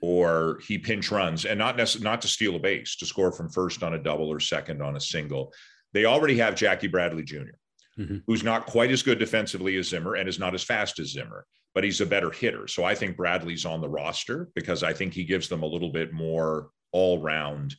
[0.00, 3.48] or he pinch runs, and not necess- not to steal a base, to score from
[3.48, 5.52] first on a double or second on a single.
[5.92, 7.56] They already have Jackie Bradley Jr.,
[7.98, 8.18] mm-hmm.
[8.26, 11.46] who's not quite as good defensively as Zimmer and is not as fast as Zimmer
[11.76, 12.66] but he's a better hitter.
[12.66, 15.90] So I think Bradley's on the roster because I think he gives them a little
[15.90, 17.76] bit more all round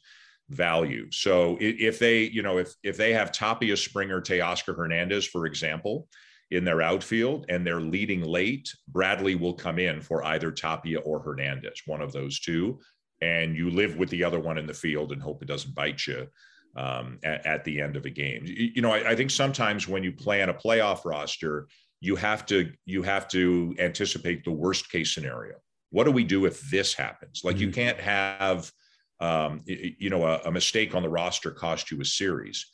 [0.49, 1.09] value.
[1.11, 6.07] So if they, you know, if if they have Tapia Springer, Teoscar Hernandez, for example,
[6.51, 11.19] in their outfield and they're leading late, Bradley will come in for either Tapia or
[11.19, 12.79] Hernandez, one of those two.
[13.21, 16.05] And you live with the other one in the field and hope it doesn't bite
[16.05, 16.27] you
[16.75, 18.43] um, at, at, the end of a game.
[18.45, 21.67] You, you know, I, I think sometimes when you plan a playoff roster,
[21.99, 25.55] you have to you have to anticipate the worst case scenario
[25.89, 27.65] what do we do if this happens like mm-hmm.
[27.65, 28.71] you can't have
[29.19, 32.67] um, you know a, a, mistake on the roster cost you a series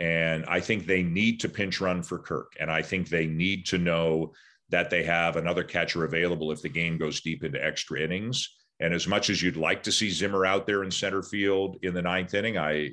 [0.00, 3.64] and i think they need to pinch run for kirk and i think they need
[3.66, 4.32] to know
[4.70, 8.94] that they have another catcher available if the game goes deep into extra innings and
[8.94, 12.02] as much as you'd like to see zimmer out there in center field in the
[12.02, 12.90] ninth inning i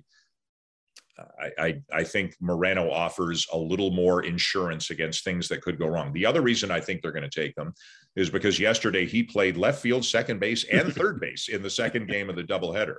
[1.57, 6.13] I, I, think Moreno offers a little more insurance against things that could go wrong.
[6.13, 7.73] The other reason I think they're going to take him
[8.15, 12.07] is because yesterday he played left field, second base, and third base in the second
[12.07, 12.97] game of the doubleheader.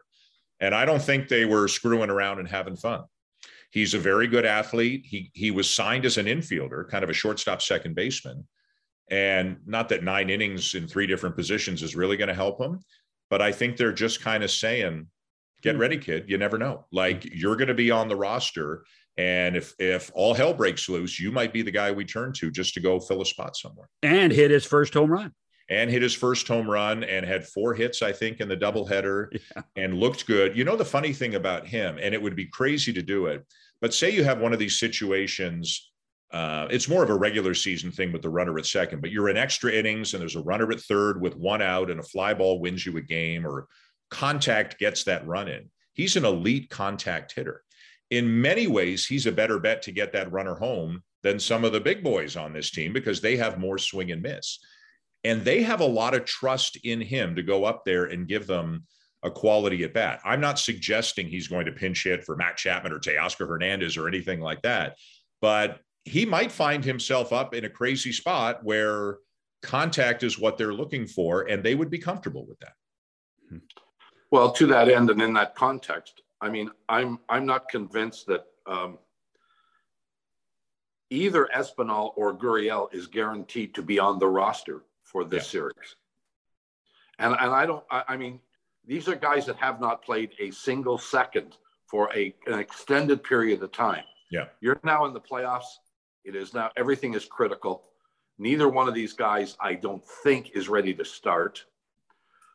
[0.58, 3.04] And I don't think they were screwing around and having fun.
[3.70, 5.04] He's a very good athlete.
[5.04, 8.46] He he was signed as an infielder, kind of a shortstop second baseman.
[9.10, 12.80] And not that nine innings in three different positions is really going to help him,
[13.30, 15.06] but I think they're just kind of saying,
[15.62, 15.80] get hmm.
[15.80, 16.24] ready, kid.
[16.28, 16.86] You never know.
[16.92, 18.84] Like you're going to be on the roster.
[19.16, 22.50] And if if all hell breaks loose, you might be the guy we turn to
[22.50, 23.88] just to go fill a spot somewhere.
[24.02, 25.32] And hit his first home run.
[25.70, 29.28] And hit his first home run and had four hits, I think, in the doubleheader
[29.56, 29.62] yeah.
[29.76, 30.56] and looked good.
[30.56, 33.44] You know, the funny thing about him, and it would be crazy to do it,
[33.80, 35.90] but say you have one of these situations
[36.30, 39.30] uh, it's more of a regular season thing with the runner at second, but you're
[39.30, 42.34] in extra innings and there's a runner at third with one out and a fly
[42.34, 43.66] ball wins you a game or
[44.10, 45.70] contact gets that run in.
[45.94, 47.62] He's an elite contact hitter.
[48.10, 51.72] In many ways, he's a better bet to get that runner home than some of
[51.72, 54.58] the big boys on this team because they have more swing and miss.
[55.24, 58.46] And they have a lot of trust in him to go up there and give
[58.46, 58.84] them
[59.22, 60.20] a quality at bat.
[60.24, 64.06] I'm not suggesting he's going to pinch hit for Matt Chapman or Teoscar Hernandez or
[64.06, 64.96] anything like that.
[65.40, 69.18] But he might find himself up in a crazy spot where
[69.62, 73.60] contact is what they're looking for, and they would be comfortable with that.
[74.30, 78.44] Well, to that end, and in that context, I mean, I'm I'm not convinced that
[78.66, 78.98] um,
[81.10, 85.50] either Espinal or Gurriel is guaranteed to be on the roster for this yeah.
[85.50, 85.96] series.
[87.18, 87.84] And and I don't.
[87.90, 88.40] I, I mean,
[88.86, 93.62] these are guys that have not played a single second for a an extended period
[93.62, 94.04] of time.
[94.30, 95.78] Yeah, you're now in the playoffs
[96.28, 97.84] it is now, everything is critical.
[98.38, 101.64] Neither one of these guys, I don't think, is ready to start.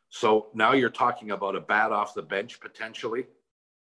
[0.10, 3.26] So now you're talking about a bat off the bench potentially.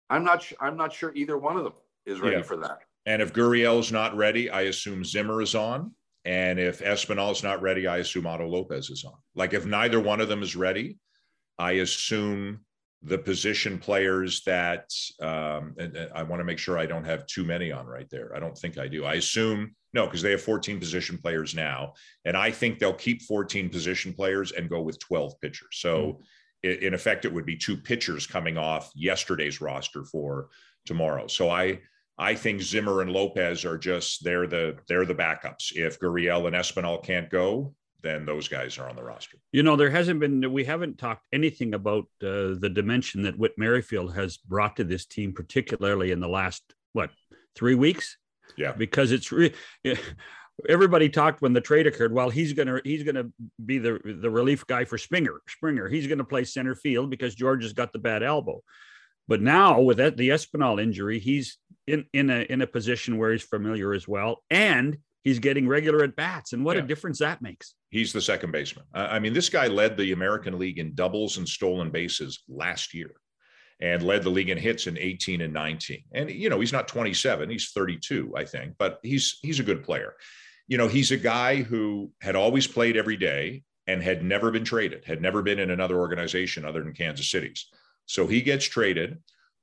[0.10, 0.45] I'm not.
[0.60, 1.73] I'm not sure either one of them
[2.06, 2.43] is ready yeah.
[2.43, 2.80] for that.
[3.06, 5.91] And if Gurriel's not ready, I assume Zimmer is on.
[6.25, 9.13] And if Espinal's not ready, I assume Otto Lopez is on.
[9.36, 10.97] Like if neither one of them is ready,
[11.58, 12.62] I assume
[13.03, 14.89] the position players that
[15.21, 18.36] um, and I want to make sure I don't have too many on right there.
[18.36, 19.06] I don't think I do.
[19.06, 21.93] I assume no, because they have 14 position players now,
[22.25, 25.69] and I think they'll keep 14 position players and go with 12 pitchers.
[25.71, 26.19] So,
[26.63, 26.82] mm.
[26.82, 30.49] in effect, it would be two pitchers coming off yesterday's roster for
[30.86, 31.27] tomorrow.
[31.27, 31.80] So I
[32.17, 35.71] I think Zimmer and Lopez are just they're the they're the backups.
[35.75, 39.38] If Gurriel and Espinal can't go, then those guys are on the roster.
[39.51, 43.53] You know, there hasn't been, we haven't talked anything about uh, the dimension that Whit
[43.58, 47.10] Merrifield has brought to this team, particularly in the last, what,
[47.56, 48.17] three weeks?
[48.56, 48.71] Yeah.
[48.71, 49.53] Because it's, re-
[50.69, 52.13] everybody talked when the trade occurred.
[52.13, 53.25] Well, he's gonna he's gonna
[53.63, 55.41] be the the relief guy for Springer.
[55.47, 55.88] Springer.
[55.88, 58.62] He's gonna play center field because George has got the bad elbow.
[59.27, 63.31] But now with that, the Espinal injury, he's in in a in a position where
[63.31, 66.53] he's familiar as well, and he's getting regular at bats.
[66.53, 66.83] And what yeah.
[66.83, 67.73] a difference that makes.
[67.89, 68.85] He's the second baseman.
[68.93, 73.11] I mean, this guy led the American League in doubles and stolen bases last year
[73.79, 76.03] and led the league in hits in 18 and 19.
[76.13, 79.83] And you know, he's not 27, he's 32, I think, but he's he's a good
[79.83, 80.13] player.
[80.67, 84.65] You know, he's a guy who had always played every day and had never been
[84.65, 87.67] traded, had never been in another organization other than Kansas City's.
[88.07, 89.19] So he gets traded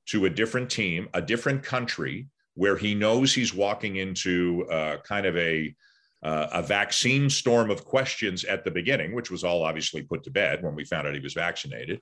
[0.07, 5.25] to a different team, a different country where he knows he's walking into uh, kind
[5.25, 5.75] of a
[6.23, 10.31] uh, a vaccine storm of questions at the beginning, which was all obviously put to
[10.31, 12.01] bed when we found out he was vaccinated.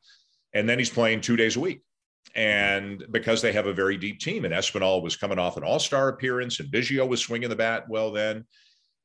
[0.54, 1.82] And then he's playing two days a week.
[2.34, 5.80] And because they have a very deep team, and Espinal was coming off an all
[5.80, 8.46] star appearance, and Biggio was swinging the bat well then.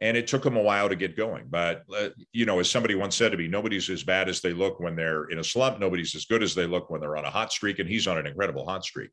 [0.01, 1.47] And it took him a while to get going.
[1.51, 4.53] But, uh, you know, as somebody once said to me, nobody's as bad as they
[4.53, 5.81] look when they're in a slump.
[5.81, 7.81] Nobody's as good as they look when they're on a hot streak.
[7.81, 9.11] And he's on an incredible hot streak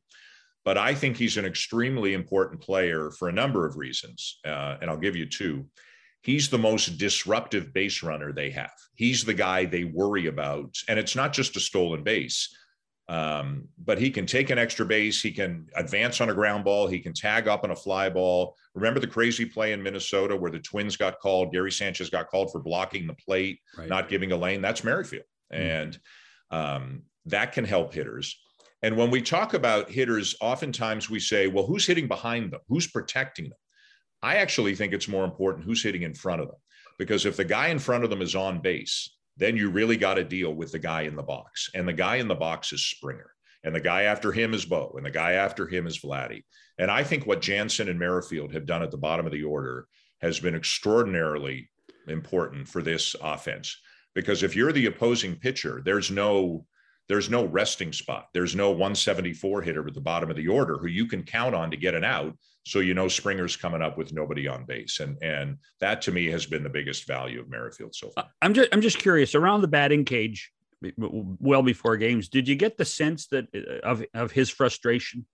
[0.66, 4.40] but I think he's an extremely important player for a number of reasons.
[4.44, 5.68] Uh, and I'll give you two.
[6.24, 8.74] He's the most disruptive base runner they have.
[8.96, 10.76] He's the guy they worry about.
[10.90, 12.50] And it's not just a stolen base,
[13.08, 15.22] um, but he can take an extra base.
[15.22, 16.88] He can advance on a ground ball.
[16.88, 18.56] He can tag up on a fly ball.
[18.74, 21.52] Remember the crazy play in Minnesota where the Twins got called?
[21.52, 23.88] Gary Sanchez got called for blocking the plate, right.
[23.88, 24.62] not giving a lane.
[24.62, 25.26] That's Merrifield.
[25.54, 25.62] Mm-hmm.
[25.62, 26.00] And
[26.52, 28.40] um, that can help hitters.
[28.82, 32.62] And when we talk about hitters, oftentimes we say, well, who's hitting behind them?
[32.68, 33.58] Who's protecting them?
[34.22, 36.58] I actually think it's more important who's hitting in front of them.
[36.98, 40.16] Because if the guy in front of them is on base, then you really got
[40.16, 41.70] to deal with the guy in the box.
[41.74, 43.32] And the guy in the box is Springer.
[43.64, 44.94] And the guy after him is Bo.
[44.96, 46.44] And the guy after him is Vladdy.
[46.78, 49.88] And I think what Jansen and Merrifield have done at the bottom of the order
[50.22, 51.70] has been extraordinarily
[52.08, 53.78] important for this offense.
[54.14, 56.66] Because if you're the opposing pitcher, there's no
[57.08, 58.30] there's no resting spot.
[58.34, 61.72] There's no 174 hitter at the bottom of the order who you can count on
[61.72, 62.36] to get an out.
[62.66, 66.26] So you know Springer's coming up with nobody on base, and and that to me
[66.28, 68.26] has been the biggest value of Merrifield so far.
[68.42, 70.52] I'm just I'm just curious around the batting cage,
[70.98, 72.28] well before games.
[72.28, 75.28] Did you get the sense that uh, of of his frustration?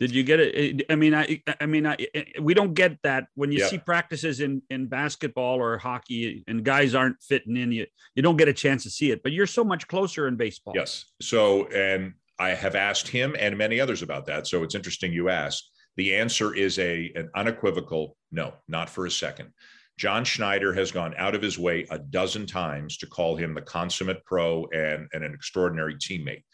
[0.00, 0.80] Did you get it?
[0.80, 3.58] Eh, I mean, I, I mean, I, eh, eh, we don't get that when you
[3.58, 3.68] yeah.
[3.68, 7.72] see practices in in basketball or hockey, and guys aren't fitting in.
[7.72, 10.36] You you don't get a chance to see it, but you're so much closer in
[10.36, 10.74] baseball.
[10.76, 11.06] Yes.
[11.20, 14.46] So, and I have asked him and many others about that.
[14.46, 15.70] So it's interesting you asked.
[15.96, 19.52] The answer is a an unequivocal no, not for a second.
[19.98, 23.62] John Schneider has gone out of his way a dozen times to call him the
[23.62, 26.44] consummate pro and, and an extraordinary teammate.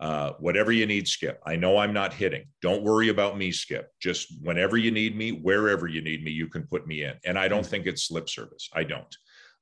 [0.00, 1.42] Uh, whatever you need, Skip.
[1.44, 2.46] I know I'm not hitting.
[2.62, 3.90] Don't worry about me, Skip.
[4.00, 7.14] Just whenever you need me, wherever you need me, you can put me in.
[7.26, 7.70] And I don't mm-hmm.
[7.70, 8.70] think it's lip service.
[8.72, 9.14] I don't.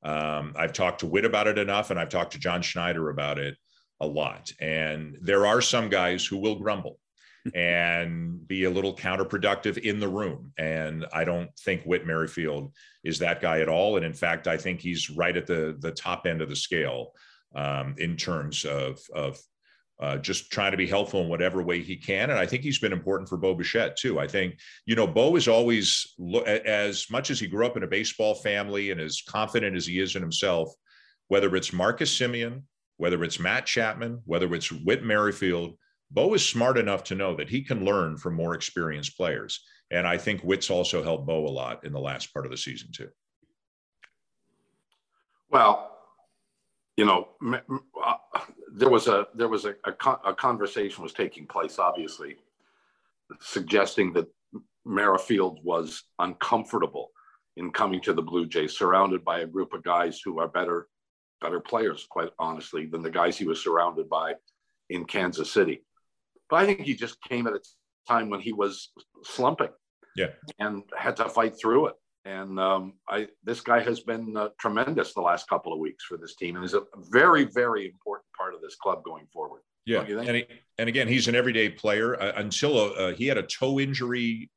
[0.04, 3.40] Um, I've talked to Whit about it enough, and I've talked to John Schneider about
[3.40, 3.56] it
[4.00, 4.52] a lot.
[4.60, 7.00] And there are some guys who will grumble
[7.54, 10.52] and be a little counterproductive in the room.
[10.56, 12.72] And I don't think Whit Merrifield
[13.02, 13.96] is that guy at all.
[13.96, 17.12] And in fact, I think he's right at the the top end of the scale
[17.56, 19.40] um, in terms of of
[20.00, 22.30] uh, just trying to be helpful in whatever way he can.
[22.30, 24.20] And I think he's been important for Bo Bichette too.
[24.20, 26.14] I think, you know, Bo is always,
[26.46, 29.98] as much as he grew up in a baseball family and as confident as he
[29.98, 30.72] is in himself,
[31.26, 32.62] whether it's Marcus Semien,
[32.96, 35.76] whether it's Matt Chapman, whether it's Whit Merrifield,
[36.10, 39.64] Bo is smart enough to know that he can learn from more experienced players.
[39.90, 42.56] And I think Whit's also helped Bo a lot in the last part of the
[42.56, 43.08] season too.
[45.50, 45.96] Well,
[46.96, 47.28] you know,
[48.04, 48.14] uh,
[48.78, 49.92] there was a there was a, a,
[50.26, 52.36] a, conversation was taking place, obviously,
[53.40, 54.26] suggesting that
[54.84, 57.10] Merrifield was uncomfortable
[57.56, 60.88] in coming to the Blue Jays, surrounded by a group of guys who are better
[61.40, 64.34] better players, quite honestly, than the guys he was surrounded by
[64.90, 65.84] in Kansas City.
[66.48, 67.60] But I think he just came at a
[68.06, 68.90] time when he was
[69.24, 69.70] slumping,
[70.16, 71.94] yeah, and had to fight through it.
[72.28, 76.18] And um, I, this guy has been uh, tremendous the last couple of weeks for
[76.18, 79.62] this team, and is a very, very important part of this club going forward.
[79.86, 80.44] Yeah, and, he,
[80.76, 82.20] and again, he's an everyday player.
[82.20, 84.50] Uh, until uh, he had a toe injury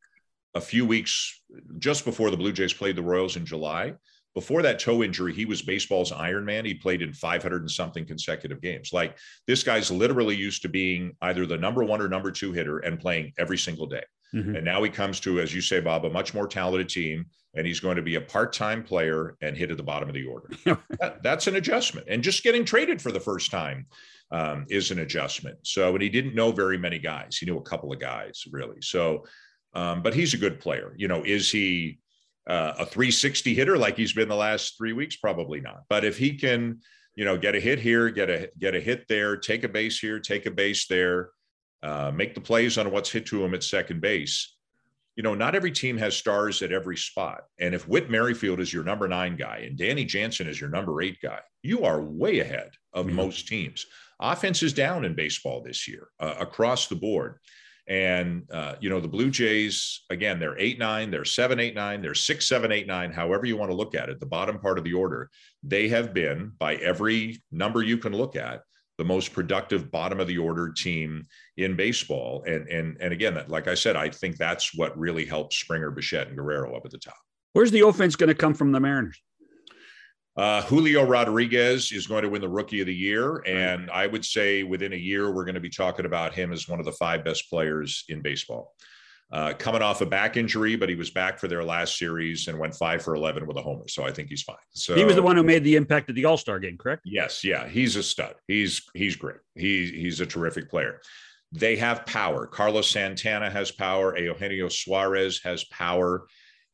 [0.54, 1.42] a few weeks
[1.80, 3.94] just before the Blue Jays played the Royals in July.
[4.34, 6.66] Before that toe injury, he was baseball's Iron Man.
[6.66, 8.92] He played in 500 and something consecutive games.
[8.92, 9.18] Like
[9.48, 13.00] this guy's literally used to being either the number one or number two hitter and
[13.00, 14.04] playing every single day.
[14.34, 14.56] Mm-hmm.
[14.56, 17.26] And now he comes to, as you say, Bob, a much more talented team,
[17.56, 20.26] and he's going to be a part-time player and hit at the bottom of the
[20.26, 20.50] order.
[21.00, 22.08] that, that's an adjustment.
[22.10, 23.88] And just getting traded for the first time
[24.32, 25.58] um, is an adjustment.
[25.64, 27.38] So, and he didn't know very many guys.
[27.38, 28.82] He knew a couple of guys, really.
[28.82, 29.26] So,
[29.74, 30.94] um, but he's a good player.
[30.98, 32.00] You know, is he
[32.48, 35.18] uh, a 360 hitter like he's been the last three weeks?
[35.18, 35.84] Probably not.
[35.90, 36.80] But if he can,
[37.16, 40.00] you know, get a hit here, get a get a hit there, take a base
[40.00, 41.32] here, take a base there
[41.84, 44.56] uh, make the plays on what's hit to him at second base.
[45.16, 47.44] You know, not every team has stars at every spot.
[47.60, 51.02] And if Whit Merrifield is your number nine guy and Danny Jansen is your number
[51.02, 53.18] eight guy, you are way ahead of mm-hmm.
[53.18, 53.86] most teams.
[54.20, 57.40] Offense is down in baseball this year uh, across the board.
[57.88, 62.02] And, uh, you know, the Blue Jays, again, they're eight, nine, they're seven, eight, nine,
[62.02, 64.78] they're six, seven, eight, nine, however you want to look at it, the bottom part
[64.78, 65.30] of the order.
[65.64, 68.62] They have been, by every number you can look at,
[69.02, 71.26] the most productive bottom of the order team
[71.58, 72.44] in baseball.
[72.46, 76.28] And and and again, like I said, I think that's what really helps Springer, Bichette,
[76.28, 77.18] and Guerrero up at the top.
[77.54, 79.20] Where's the offense going to come from the Mariners?
[80.38, 84.24] Uh, Julio Rodriguez is going to win the Rookie of the Year, and I would
[84.24, 86.92] say within a year we're going to be talking about him as one of the
[86.92, 88.76] five best players in baseball
[89.32, 92.60] uh, coming off a back injury, but he was back for their last series and
[92.60, 93.88] went five for 11 with a homer.
[93.88, 94.58] So I think he's fine.
[94.72, 97.04] So he was the one who made the impact at the All Star game, correct?
[97.06, 97.44] Yes.
[97.44, 97.68] Yeah.
[97.68, 98.36] He's a stud.
[98.48, 99.38] He's, he's great.
[99.56, 101.00] He, he's a terrific player.
[101.54, 102.46] They have power.
[102.46, 104.18] Carlos Santana has power.
[104.18, 106.28] Eugenio Suarez has power.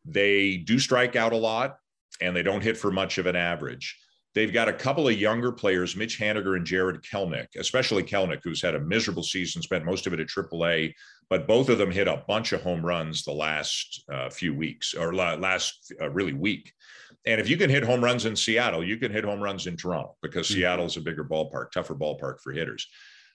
[0.06, 1.78] They do strike out a lot
[2.22, 4.00] and they don't hit for much of an average.
[4.38, 8.62] They've got a couple of younger players, Mitch Haniger and Jarred Kelenic, especially Kelnick, who's
[8.62, 10.94] had a miserable season, spent most of it at AAA,
[11.28, 14.94] but both of them hit a bunch of home runs the last uh, few weeks
[14.94, 16.72] or last uh, really week.
[17.26, 19.76] And if you can hit home runs in Seattle, you can hit home runs in
[19.76, 20.60] Toronto because mm-hmm.
[20.60, 22.88] Seattle's a bigger ballpark, tougher ballpark for hitters.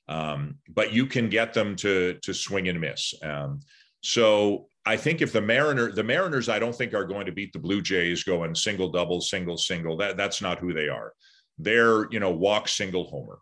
[0.07, 3.13] Um, but you can get them to to swing and miss.
[3.25, 3.59] Um,
[4.03, 7.53] so I think if the Mariner, the Mariners, I don't think are going to beat
[7.53, 9.97] the Blue Jays going single, double, single, single.
[9.97, 11.13] That that's not who they are.
[11.59, 13.39] They're you know walk, single, homer,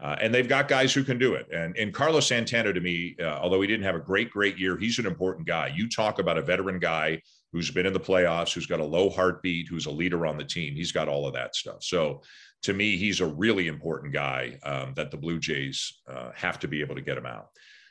[0.00, 1.46] uh, and they've got guys who can do it.
[1.52, 4.78] And and Carlos Santana to me, uh, although he didn't have a great great year,
[4.78, 5.72] he's an important guy.
[5.74, 7.20] You talk about a veteran guy
[7.52, 10.44] who's been in the playoffs, who's got a low heartbeat, who's a leader on the
[10.44, 10.74] team.
[10.74, 11.82] He's got all of that stuff.
[11.82, 12.22] So
[12.62, 16.68] to me, he's a really important guy um, that the Blue Jays uh, have to
[16.68, 17.48] be able to get him out.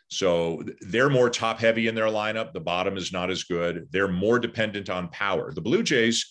[0.09, 2.53] So they're more top heavy in their lineup.
[2.53, 3.87] The bottom is not as good.
[3.91, 5.51] They're more dependent on power.
[5.51, 6.25] The Blue Jays,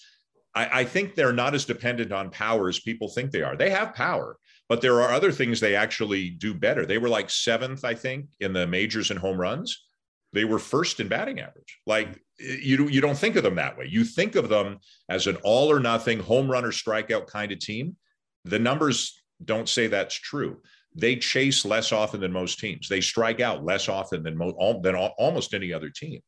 [0.54, 3.56] I, I think they're not as dependent on power as people think they are.
[3.56, 6.86] They have power, but there are other things they actually do better.
[6.86, 9.84] They were like seventh, I think, in the majors in home runs.
[10.32, 11.78] They were first in batting average.
[11.86, 12.08] Like
[12.38, 13.86] you, you don't think of them that way.
[13.88, 17.58] You think of them as an all or nothing home run or strikeout kind of
[17.58, 17.96] team.
[18.44, 20.62] The numbers don't say that's true.
[20.96, 22.88] They chase less often than most teams.
[22.88, 26.20] They strike out less often than mo- than almost any other team.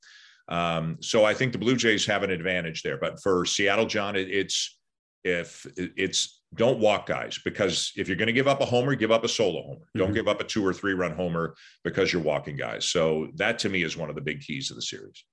[0.48, 2.98] Um, so I think the Blue Jays have an advantage there.
[2.98, 4.78] But for Seattle, John, it, it's
[5.24, 9.10] if it's don't walk guys because if you're going to give up a homer, give
[9.10, 9.80] up a solo homer.
[9.80, 9.98] Mm-hmm.
[9.98, 11.54] Don't give up a two or three run homer
[11.84, 12.86] because you're walking guys.
[12.86, 15.24] So that to me is one of the big keys of the series.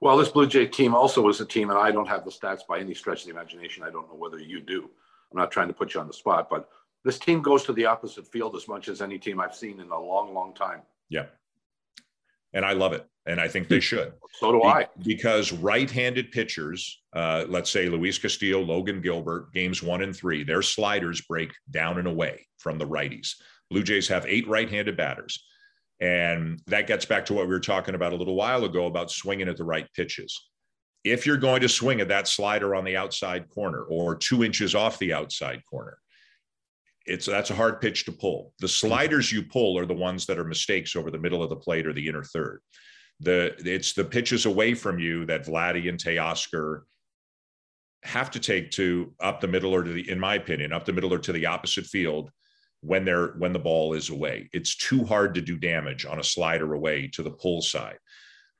[0.00, 2.60] Well, this Blue Jay team also was a team, and I don't have the stats
[2.68, 3.82] by any stretch of the imagination.
[3.82, 4.90] I don't know whether you do.
[5.32, 6.68] I'm not trying to put you on the spot, but
[7.04, 9.90] this team goes to the opposite field as much as any team I've seen in
[9.90, 10.82] a long, long time.
[11.08, 11.26] Yeah.
[12.52, 13.06] And I love it.
[13.26, 14.12] And I think they should.
[14.32, 14.86] so do I.
[15.04, 20.44] Because right handed pitchers, uh, let's say Luis Castillo, Logan Gilbert, games one and three,
[20.44, 23.34] their sliders break down and away from the righties.
[23.70, 25.44] Blue Jays have eight right handed batters.
[26.00, 29.10] And that gets back to what we were talking about a little while ago about
[29.10, 30.48] swinging at the right pitches.
[31.04, 34.74] If you're going to swing at that slider on the outside corner or two inches
[34.74, 35.98] off the outside corner,
[37.08, 38.52] it's that's a hard pitch to pull.
[38.60, 41.56] The sliders you pull are the ones that are mistakes over the middle of the
[41.56, 42.60] plate or the inner third.
[43.20, 46.82] The it's the pitches away from you that Vladdy and Teoscar
[48.04, 50.92] have to take to up the middle or to the, in my opinion, up the
[50.92, 52.30] middle or to the opposite field
[52.80, 54.48] when they're when the ball is away.
[54.52, 57.98] It's too hard to do damage on a slider away to the pull side.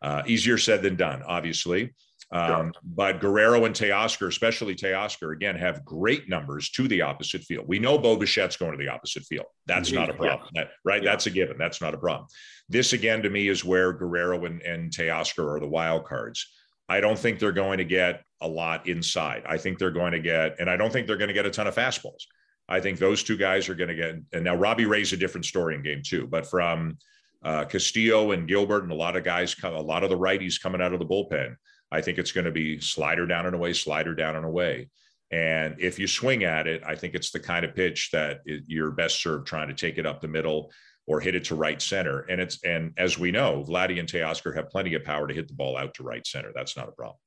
[0.03, 1.95] Uh, easier said than done, obviously.
[2.31, 7.67] Um, But Guerrero and Teoscar, especially Teoscar, again, have great numbers to the opposite field.
[7.67, 9.47] We know Bo Bichette's going to the opposite field.
[9.67, 10.65] That's not a problem, yeah.
[10.65, 11.03] that, right?
[11.03, 11.11] Yeah.
[11.11, 11.57] That's a given.
[11.59, 12.29] That's not a problem.
[12.69, 16.47] This, again, to me, is where Guerrero and, and Teoscar are the wild cards.
[16.89, 19.43] I don't think they're going to get a lot inside.
[19.47, 21.51] I think they're going to get, and I don't think they're going to get a
[21.51, 22.25] ton of fastballs.
[22.69, 25.47] I think those two guys are going to get, and now Robbie Ray's a different
[25.47, 26.99] story in game two, but from
[27.43, 30.61] uh, Castillo and Gilbert and a lot of guys, come, a lot of the righties
[30.61, 31.57] coming out of the bullpen,
[31.91, 34.89] I think it's going to be slider down and away, slider down and away.
[35.31, 38.91] And if you swing at it, I think it's the kind of pitch that you're
[38.91, 40.71] best served trying to take it up the middle
[41.07, 42.21] or hit it to right center.
[42.21, 45.49] And it's and as we know, Vladdy and Teoscar have plenty of power to hit
[45.49, 46.53] the ball out to right center.
[46.55, 47.19] That's not a problem.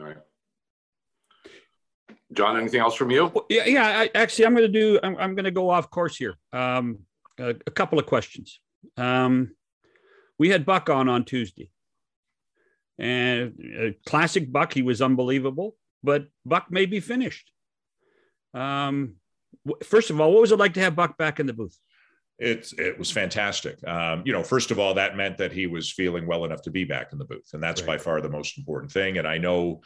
[0.00, 0.16] All right.
[2.32, 3.32] John, anything else from you?
[3.48, 3.86] Yeah, yeah.
[4.00, 5.00] I, actually, I'm going to do.
[5.02, 6.34] I'm, I'm going to go off course here.
[6.52, 7.00] Um,
[7.38, 8.60] a, a couple of questions.
[8.96, 9.54] Um,
[10.38, 11.70] we had Buck on on Tuesday,
[12.98, 17.50] and uh, classic Buck, he was unbelievable, but Buck may be finished.
[18.54, 19.14] Um,
[19.84, 21.78] first of all, what was it like to have Buck back in the booth?
[22.38, 23.86] It's it was fantastic.
[23.86, 26.70] Um, you know, first of all, that meant that he was feeling well enough to
[26.70, 27.88] be back in the booth, and that's right.
[27.88, 29.18] by far the most important thing.
[29.18, 29.80] And I know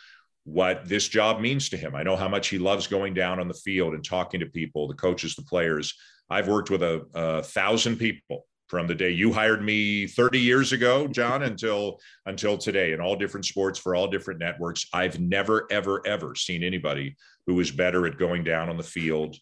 [0.44, 1.94] what this job means to him.
[1.94, 4.88] I know how much he loves going down on the field and talking to people,
[4.88, 5.94] the coaches, the players.
[6.28, 10.72] I've worked with a, a thousand people from the day you hired me 30 years
[10.72, 14.86] ago, John, until until today in all different sports for all different networks.
[14.94, 17.14] I've never, ever, ever seen anybody
[17.46, 19.36] who is better at going down on the field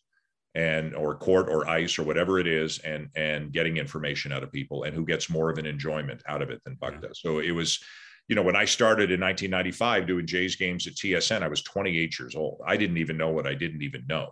[0.56, 4.50] and or court or ice or whatever it is and and getting information out of
[4.50, 7.06] people and who gets more of an enjoyment out of it than Buck yeah.
[7.06, 7.20] does.
[7.20, 7.78] So it was
[8.26, 12.18] you know, when I started in 1995 doing Jays games at TSN, I was 28
[12.18, 12.62] years old.
[12.66, 14.30] I didn't even know what I didn't even know.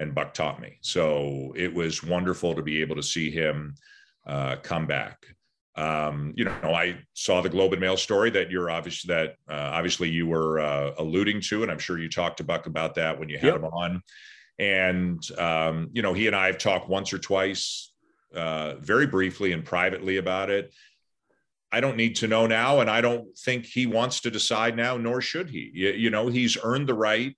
[0.00, 0.78] And Buck taught me.
[0.80, 3.76] So it was wonderful to be able to see him
[4.30, 5.26] uh, come back.
[5.76, 9.70] Um, you know, I saw the Globe and Mail story that you're obviously that uh,
[9.72, 13.18] obviously you were uh, alluding to, and I'm sure you talked to Buck about that
[13.18, 13.56] when you had yep.
[13.56, 14.02] him on.
[14.58, 17.92] And um, you know, he and I have talked once or twice,
[18.34, 20.72] uh, very briefly and privately about it.
[21.72, 24.96] I don't need to know now, and I don't think he wants to decide now,
[24.96, 25.70] nor should he.
[25.72, 27.36] You, you know, he's earned the right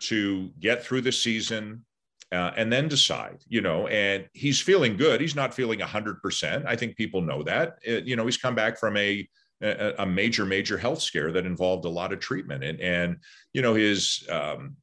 [0.00, 1.84] to get through the season,
[2.30, 5.20] uh, and then decide, you know, and he's feeling good.
[5.20, 6.66] He's not feeling 100%.
[6.66, 7.78] I think people know that.
[7.82, 9.26] It, you know, he's come back from a,
[9.62, 12.62] a, a, major, major health scare that involved a lot of treatment.
[12.62, 13.16] And, and
[13.54, 14.76] you know, his, um,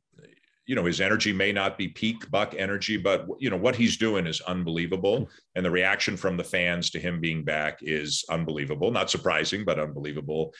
[0.65, 3.97] you know, his energy may not be peak buck energy, but, you know, what he's
[3.97, 5.29] doing is unbelievable.
[5.53, 8.89] And the reaction from the fans to him being back is unbelievable.
[8.89, 10.51] Not surprising, but unbelievable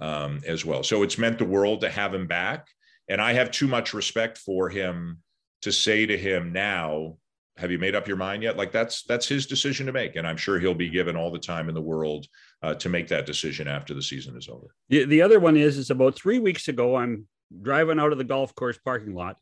[0.00, 0.82] um, as well.
[0.82, 2.66] So it's meant the world to have him back.
[3.08, 5.18] And I have too much respect for him
[5.62, 7.16] to say to him now,
[7.56, 8.56] have you made up your mind yet?
[8.56, 11.38] Like that's that's his decision to make, and I'm sure he'll be given all the
[11.38, 12.26] time in the world
[12.62, 14.74] uh, to make that decision after the season is over.
[14.88, 16.96] The, the other one is is about three weeks ago.
[16.96, 17.26] I'm
[17.60, 19.36] driving out of the golf course parking lot,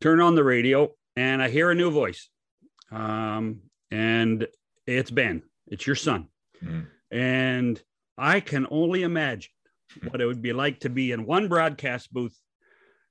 [0.00, 2.28] turn on the radio, and I hear a new voice,
[2.92, 3.60] um,
[3.90, 4.46] and
[4.86, 5.42] it's Ben.
[5.68, 6.28] It's your son,
[6.62, 6.82] mm-hmm.
[7.16, 7.82] and
[8.18, 9.52] I can only imagine
[10.08, 12.38] what it would be like to be in one broadcast booth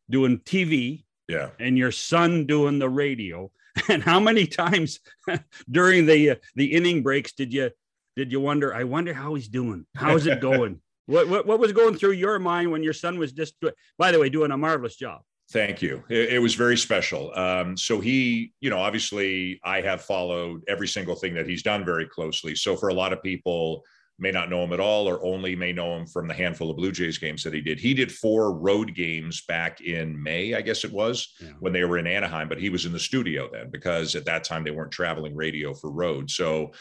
[0.10, 3.52] doing TV, yeah, and your son doing the radio
[3.90, 5.00] and how many times
[5.72, 7.72] during the uh, the inning breaks did you
[8.16, 8.74] did you wonder?
[8.74, 9.86] I wonder how he's doing.
[9.96, 10.82] How's it going?
[11.08, 13.56] what, what what was going through your mind when your son was just,
[13.98, 15.22] by the way, doing a marvelous job?
[15.52, 16.04] Thank you.
[16.10, 17.32] It, it was very special.
[17.38, 21.86] Um, so he, you know, obviously I have followed every single thing that he's done
[21.86, 22.56] very closely.
[22.56, 23.84] So for a lot of people,
[24.18, 26.78] may not know him at all or only may know him from the handful of
[26.78, 27.80] Blue Jays games that he did.
[27.80, 31.50] He did four road games back in May, I guess it was, yeah.
[31.60, 34.44] when they were in Anaheim, but he was in the studio then because at that
[34.44, 36.30] time they weren't traveling radio for road.
[36.30, 36.72] So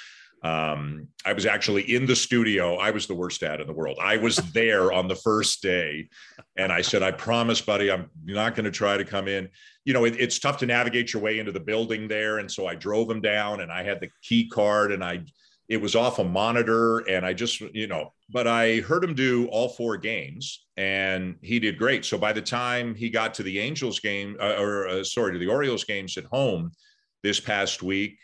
[0.45, 2.77] um, I was actually in the studio.
[2.77, 3.99] I was the worst dad in the world.
[4.01, 6.09] I was there on the first day.
[6.57, 9.49] And I said, I promise, buddy, I'm not going to try to come in.
[9.85, 12.39] You know, it, it's tough to navigate your way into the building there.
[12.39, 15.23] And so I drove him down and I had the key card and I,
[15.69, 19.47] it was off a monitor and i just you know but i heard him do
[19.47, 22.05] all four games and he did great.
[22.05, 25.39] So by the time he got to the angels game uh, or uh, sorry to
[25.39, 26.73] the orioles games at home
[27.23, 28.19] this past week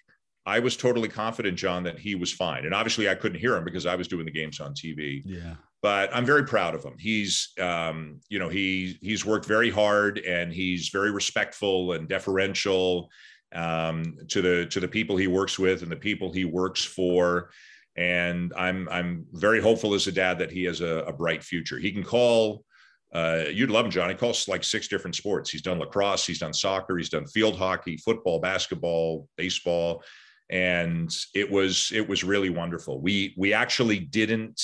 [0.47, 2.65] i was totally confident john that he was fine.
[2.65, 5.55] And obviously i couldn't hear him because i was doing the games on tv yeah.
[5.83, 6.97] But i'm very proud of him.
[6.99, 13.09] He's um, you know he he's worked very hard and he's very respectful and deferential
[13.55, 17.51] um, to the to the people he works with and the people he works for.
[17.97, 21.79] And I'm I'm very hopeful as a dad that he has a, a bright future.
[21.79, 22.65] He can call.
[23.13, 24.09] Uh, you'd love him, John.
[24.09, 25.51] He calls like six different sports.
[25.51, 30.05] He's done lacrosse, he's done soccer, he's done field hockey, football, basketball, baseball,
[30.49, 33.01] and it was it was really wonderful.
[33.01, 34.63] We we actually didn't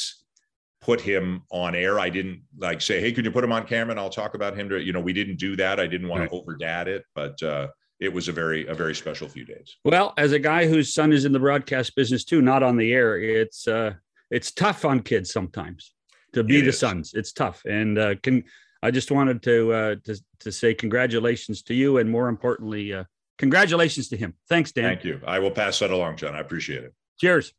[0.80, 1.98] put him on air.
[1.98, 4.56] I didn't like say, "Hey, can you put him on camera and I'll talk about
[4.56, 5.80] him?" To you know, we didn't do that.
[5.80, 6.30] I didn't want right.
[6.30, 7.66] to overdad it, but uh,
[8.00, 9.76] it was a very a very special few days.
[9.84, 12.92] Well, as a guy whose son is in the broadcast business too, not on the
[12.92, 13.94] air, it's uh,
[14.30, 15.92] it's tough on kids sometimes
[16.32, 16.78] to be it the is.
[16.78, 17.12] sons.
[17.14, 18.44] It's tough, and uh, can
[18.82, 23.04] I just wanted to uh, to to say congratulations to you, and more importantly, uh,
[23.38, 24.34] congratulations to him.
[24.48, 24.84] Thanks, Dan.
[24.84, 25.20] Thank you.
[25.26, 26.34] I will pass that along, John.
[26.34, 26.94] I appreciate it.
[27.18, 27.52] Cheers.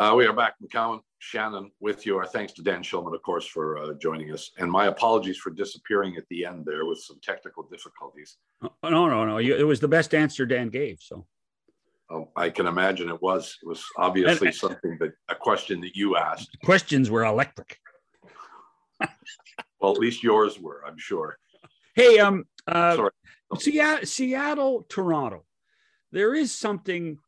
[0.00, 1.00] Uh, we are back, McCown.
[1.18, 2.16] Shannon with you.
[2.16, 4.50] Our thanks to Dan Shulman, of course, for uh, joining us.
[4.56, 8.38] And my apologies for disappearing at the end there with some technical difficulties.
[8.62, 9.36] Oh, no, no, no.
[9.36, 11.00] You, it was the best answer Dan gave.
[11.02, 11.26] So
[12.08, 13.58] oh, I can imagine it was.
[13.62, 16.48] It was obviously and, something that a question that you asked.
[16.64, 17.78] Questions were electric.
[19.82, 21.36] well, at least yours were, I'm sure.
[21.94, 24.06] Hey, um, uh, Sorry.
[24.06, 25.44] Seattle, Toronto.
[26.10, 27.18] There is something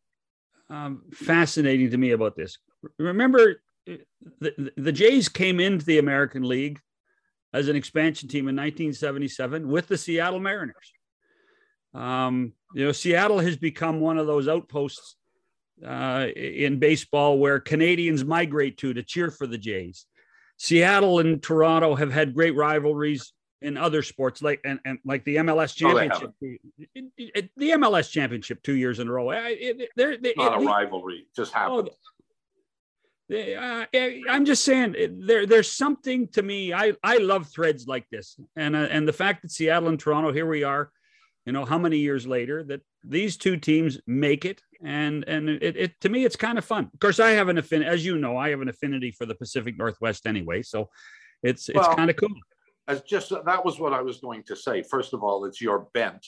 [0.71, 2.59] um, fascinating to me about this.
[2.99, 6.81] Remember the, the Jays came into the American League
[7.53, 10.93] as an expansion team in 1977 with the Seattle Mariners.
[11.95, 15.17] Um, you know, Seattle has become one of those outposts
[15.87, 20.07] uh, in baseball where Canadians migrate to to cheer for the Jays.
[20.57, 23.33] Seattle and Toronto have had great rivalries
[23.63, 26.33] in other sports, like and, and like the MLS oh, championship.
[26.43, 29.31] Oh, the MLS championship two years in a row.
[29.31, 31.91] It, they're, they, not it, a rivalry, just happened.
[31.91, 31.97] Oh,
[33.33, 33.87] uh,
[34.29, 34.95] I'm just saying
[35.27, 36.73] there, there's something to me.
[36.73, 38.39] I, I love threads like this.
[38.57, 40.91] And, uh, and the fact that Seattle and Toronto, here we are,
[41.47, 44.61] you know, how many years later that these two teams make it.
[44.85, 46.91] And, and it, it to me, it's kind of fun.
[46.93, 49.35] Of course, I have an affinity, as you know, I have an affinity for the
[49.35, 50.63] Pacific Northwest anyway.
[50.63, 50.91] So
[51.43, 52.29] it's, it's well, kind of cool.
[52.89, 54.83] As just, that was what I was going to say.
[54.83, 56.27] First of all, it's your bent.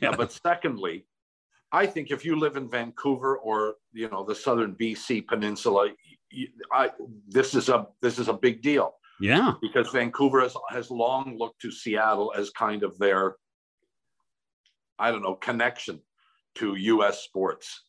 [0.00, 0.14] Yeah.
[0.16, 1.06] But secondly,
[1.72, 5.90] I think if you live in Vancouver or you know the southern BC peninsula,
[6.72, 6.90] I,
[7.28, 8.94] this is a this is a big deal.
[9.20, 13.34] Yeah, because Vancouver has, has long looked to Seattle as kind of their,
[14.98, 16.00] I don't know, connection
[16.56, 17.22] to U.S.
[17.22, 17.82] sports,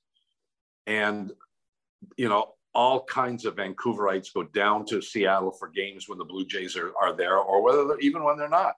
[0.87, 1.31] and
[2.17, 6.45] you know all kinds of Vancouverites go down to Seattle for games when the Blue
[6.45, 8.75] Jays are, are there, or whether even when they're not.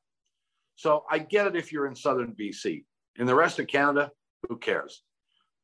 [0.75, 2.83] So I get it if you're in southern BC.
[3.17, 4.11] In the rest of Canada,
[4.47, 5.03] who cares?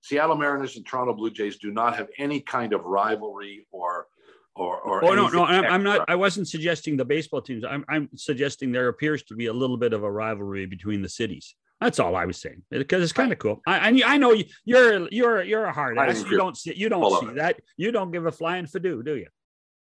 [0.01, 4.07] Seattle Mariners and Toronto Blue Jays do not have any kind of rivalry or
[4.55, 7.85] or, or oh no no I'm, I'm, not I wasn't suggesting the baseball teams I'm,
[7.89, 11.55] I'm suggesting there appears to be a little bit of a rivalry between the cities
[11.79, 14.45] that's all I was saying because it's kind of cool I, I, I know you,
[14.65, 18.11] you're you're you're a hard ass you don't see you don't see that you don't
[18.11, 19.27] give a flying fadoo do you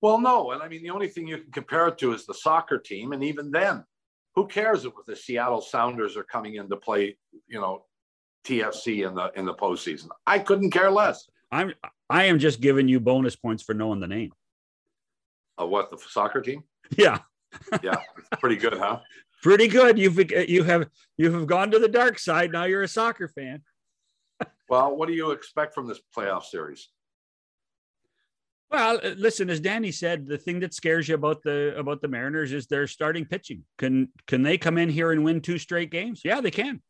[0.00, 2.34] well no and I mean the only thing you can compare it to is the
[2.34, 3.84] soccer team and even then
[4.34, 7.16] who cares if the Seattle Sounders are coming in to play,
[7.46, 7.84] you know,
[8.44, 10.08] TFC in the in the postseason?
[10.26, 11.28] I couldn't care less.
[11.50, 11.72] I'm
[12.08, 14.32] I am just giving you bonus points for knowing the name.
[15.58, 16.64] Of what the soccer team?
[16.98, 17.20] Yeah.
[17.82, 17.96] yeah,
[18.38, 19.00] pretty good, huh?
[19.42, 19.98] Pretty good.
[19.98, 20.88] You've you have
[21.18, 22.52] you have gone to the dark side.
[22.52, 23.62] Now you're a soccer fan.
[24.68, 26.88] well, what do you expect from this playoff series?
[28.70, 32.52] Well, listen, as Danny said, the thing that scares you about the about the Mariners
[32.52, 33.64] is their starting pitching.
[33.78, 36.22] Can can they come in here and win two straight games?
[36.24, 36.80] Yeah, they can.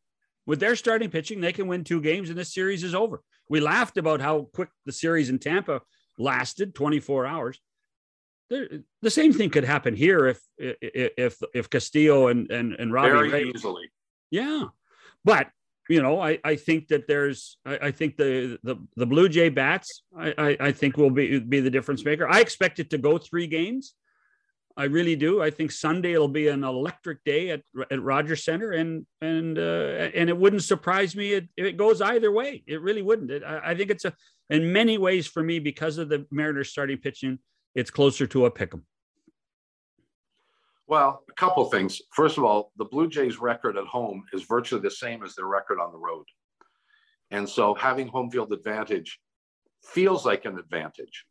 [0.46, 3.22] With their starting pitching, they can win two games and this series is over.
[3.48, 5.80] We laughed about how quick the series in Tampa
[6.18, 7.60] lasted, 24 hours.
[9.00, 13.30] The, same thing could happen here if if if Castillo and and, and Robbie Very
[13.30, 13.90] Ray, easily.
[14.30, 14.64] Yeah.
[15.24, 15.48] But
[15.88, 19.48] you know, I, I think that there's I, I think the, the the Blue Jay
[19.48, 22.28] bats I, I, I think will be be the difference maker.
[22.28, 23.94] I expect it to go three games.
[24.76, 25.42] I really do.
[25.42, 30.10] I think Sunday it'll be an electric day at at Rogers Center, and and uh,
[30.14, 32.62] and it wouldn't surprise me if it goes either way.
[32.66, 33.30] It really wouldn't.
[33.30, 34.14] It, I, I think it's a
[34.50, 37.38] in many ways for me because of the Mariners starting pitching.
[37.74, 38.86] It's closer to a pick 'em.
[40.86, 42.02] Well, a couple things.
[42.10, 45.46] First of all, the Blue Jays record at home is virtually the same as their
[45.46, 46.26] record on the road.
[47.30, 49.18] And so having home field advantage
[49.82, 51.24] feels like an advantage,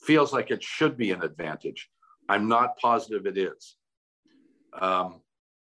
[0.00, 1.90] feels like it should be an advantage.
[2.28, 3.76] I'm not positive it is.
[4.80, 5.22] Um,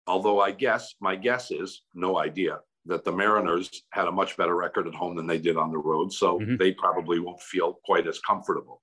[0.06, 4.56] although I guess, my guess is no idea that the Mariners had a much better
[4.56, 6.12] record at home than they did on the road.
[6.12, 6.58] So mm-hmm.
[6.58, 8.82] they probably won't feel quite as comfortable.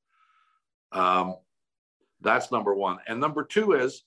[0.97, 1.36] Um,
[2.22, 2.99] that's number one.
[3.07, 4.03] And number two is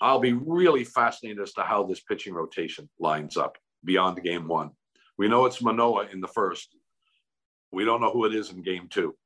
[0.00, 4.70] I'll be really fascinated as to how this pitching rotation lines up beyond game one.
[5.18, 6.76] We know it's Manoah in the first.
[7.72, 9.16] We don't know who it is in game two.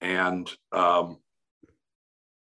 [0.00, 1.18] And um,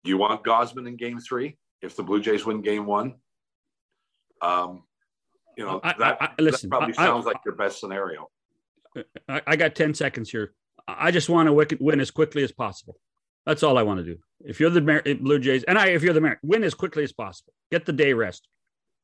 [0.04, 3.16] do you want Gausman in game three if the Blue Jays win game one?
[4.40, 4.84] Um,
[5.56, 8.28] you know, I, that, I, I, listen, that probably sounds like your best scenario.
[9.28, 10.54] I, got 10 seconds here.
[10.86, 12.96] I just want to win as quickly as possible.
[13.46, 14.18] That's all I want to do.
[14.44, 17.04] If you're the Mar- Blue Jays, and I, if you're the Mar- win as quickly
[17.04, 17.52] as possible.
[17.70, 18.48] Get the day rest.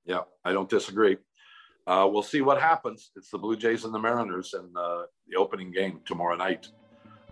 [0.05, 1.19] Yeah, I don't disagree.
[1.87, 3.11] Uh, we'll see what happens.
[3.17, 6.69] It's the Blue Jays and the Mariners in uh, the opening game tomorrow night.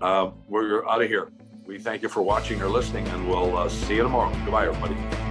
[0.00, 1.30] Uh, we're out of here.
[1.66, 4.32] We thank you for watching or listening, and we'll uh, see you tomorrow.
[4.44, 5.27] Goodbye, everybody.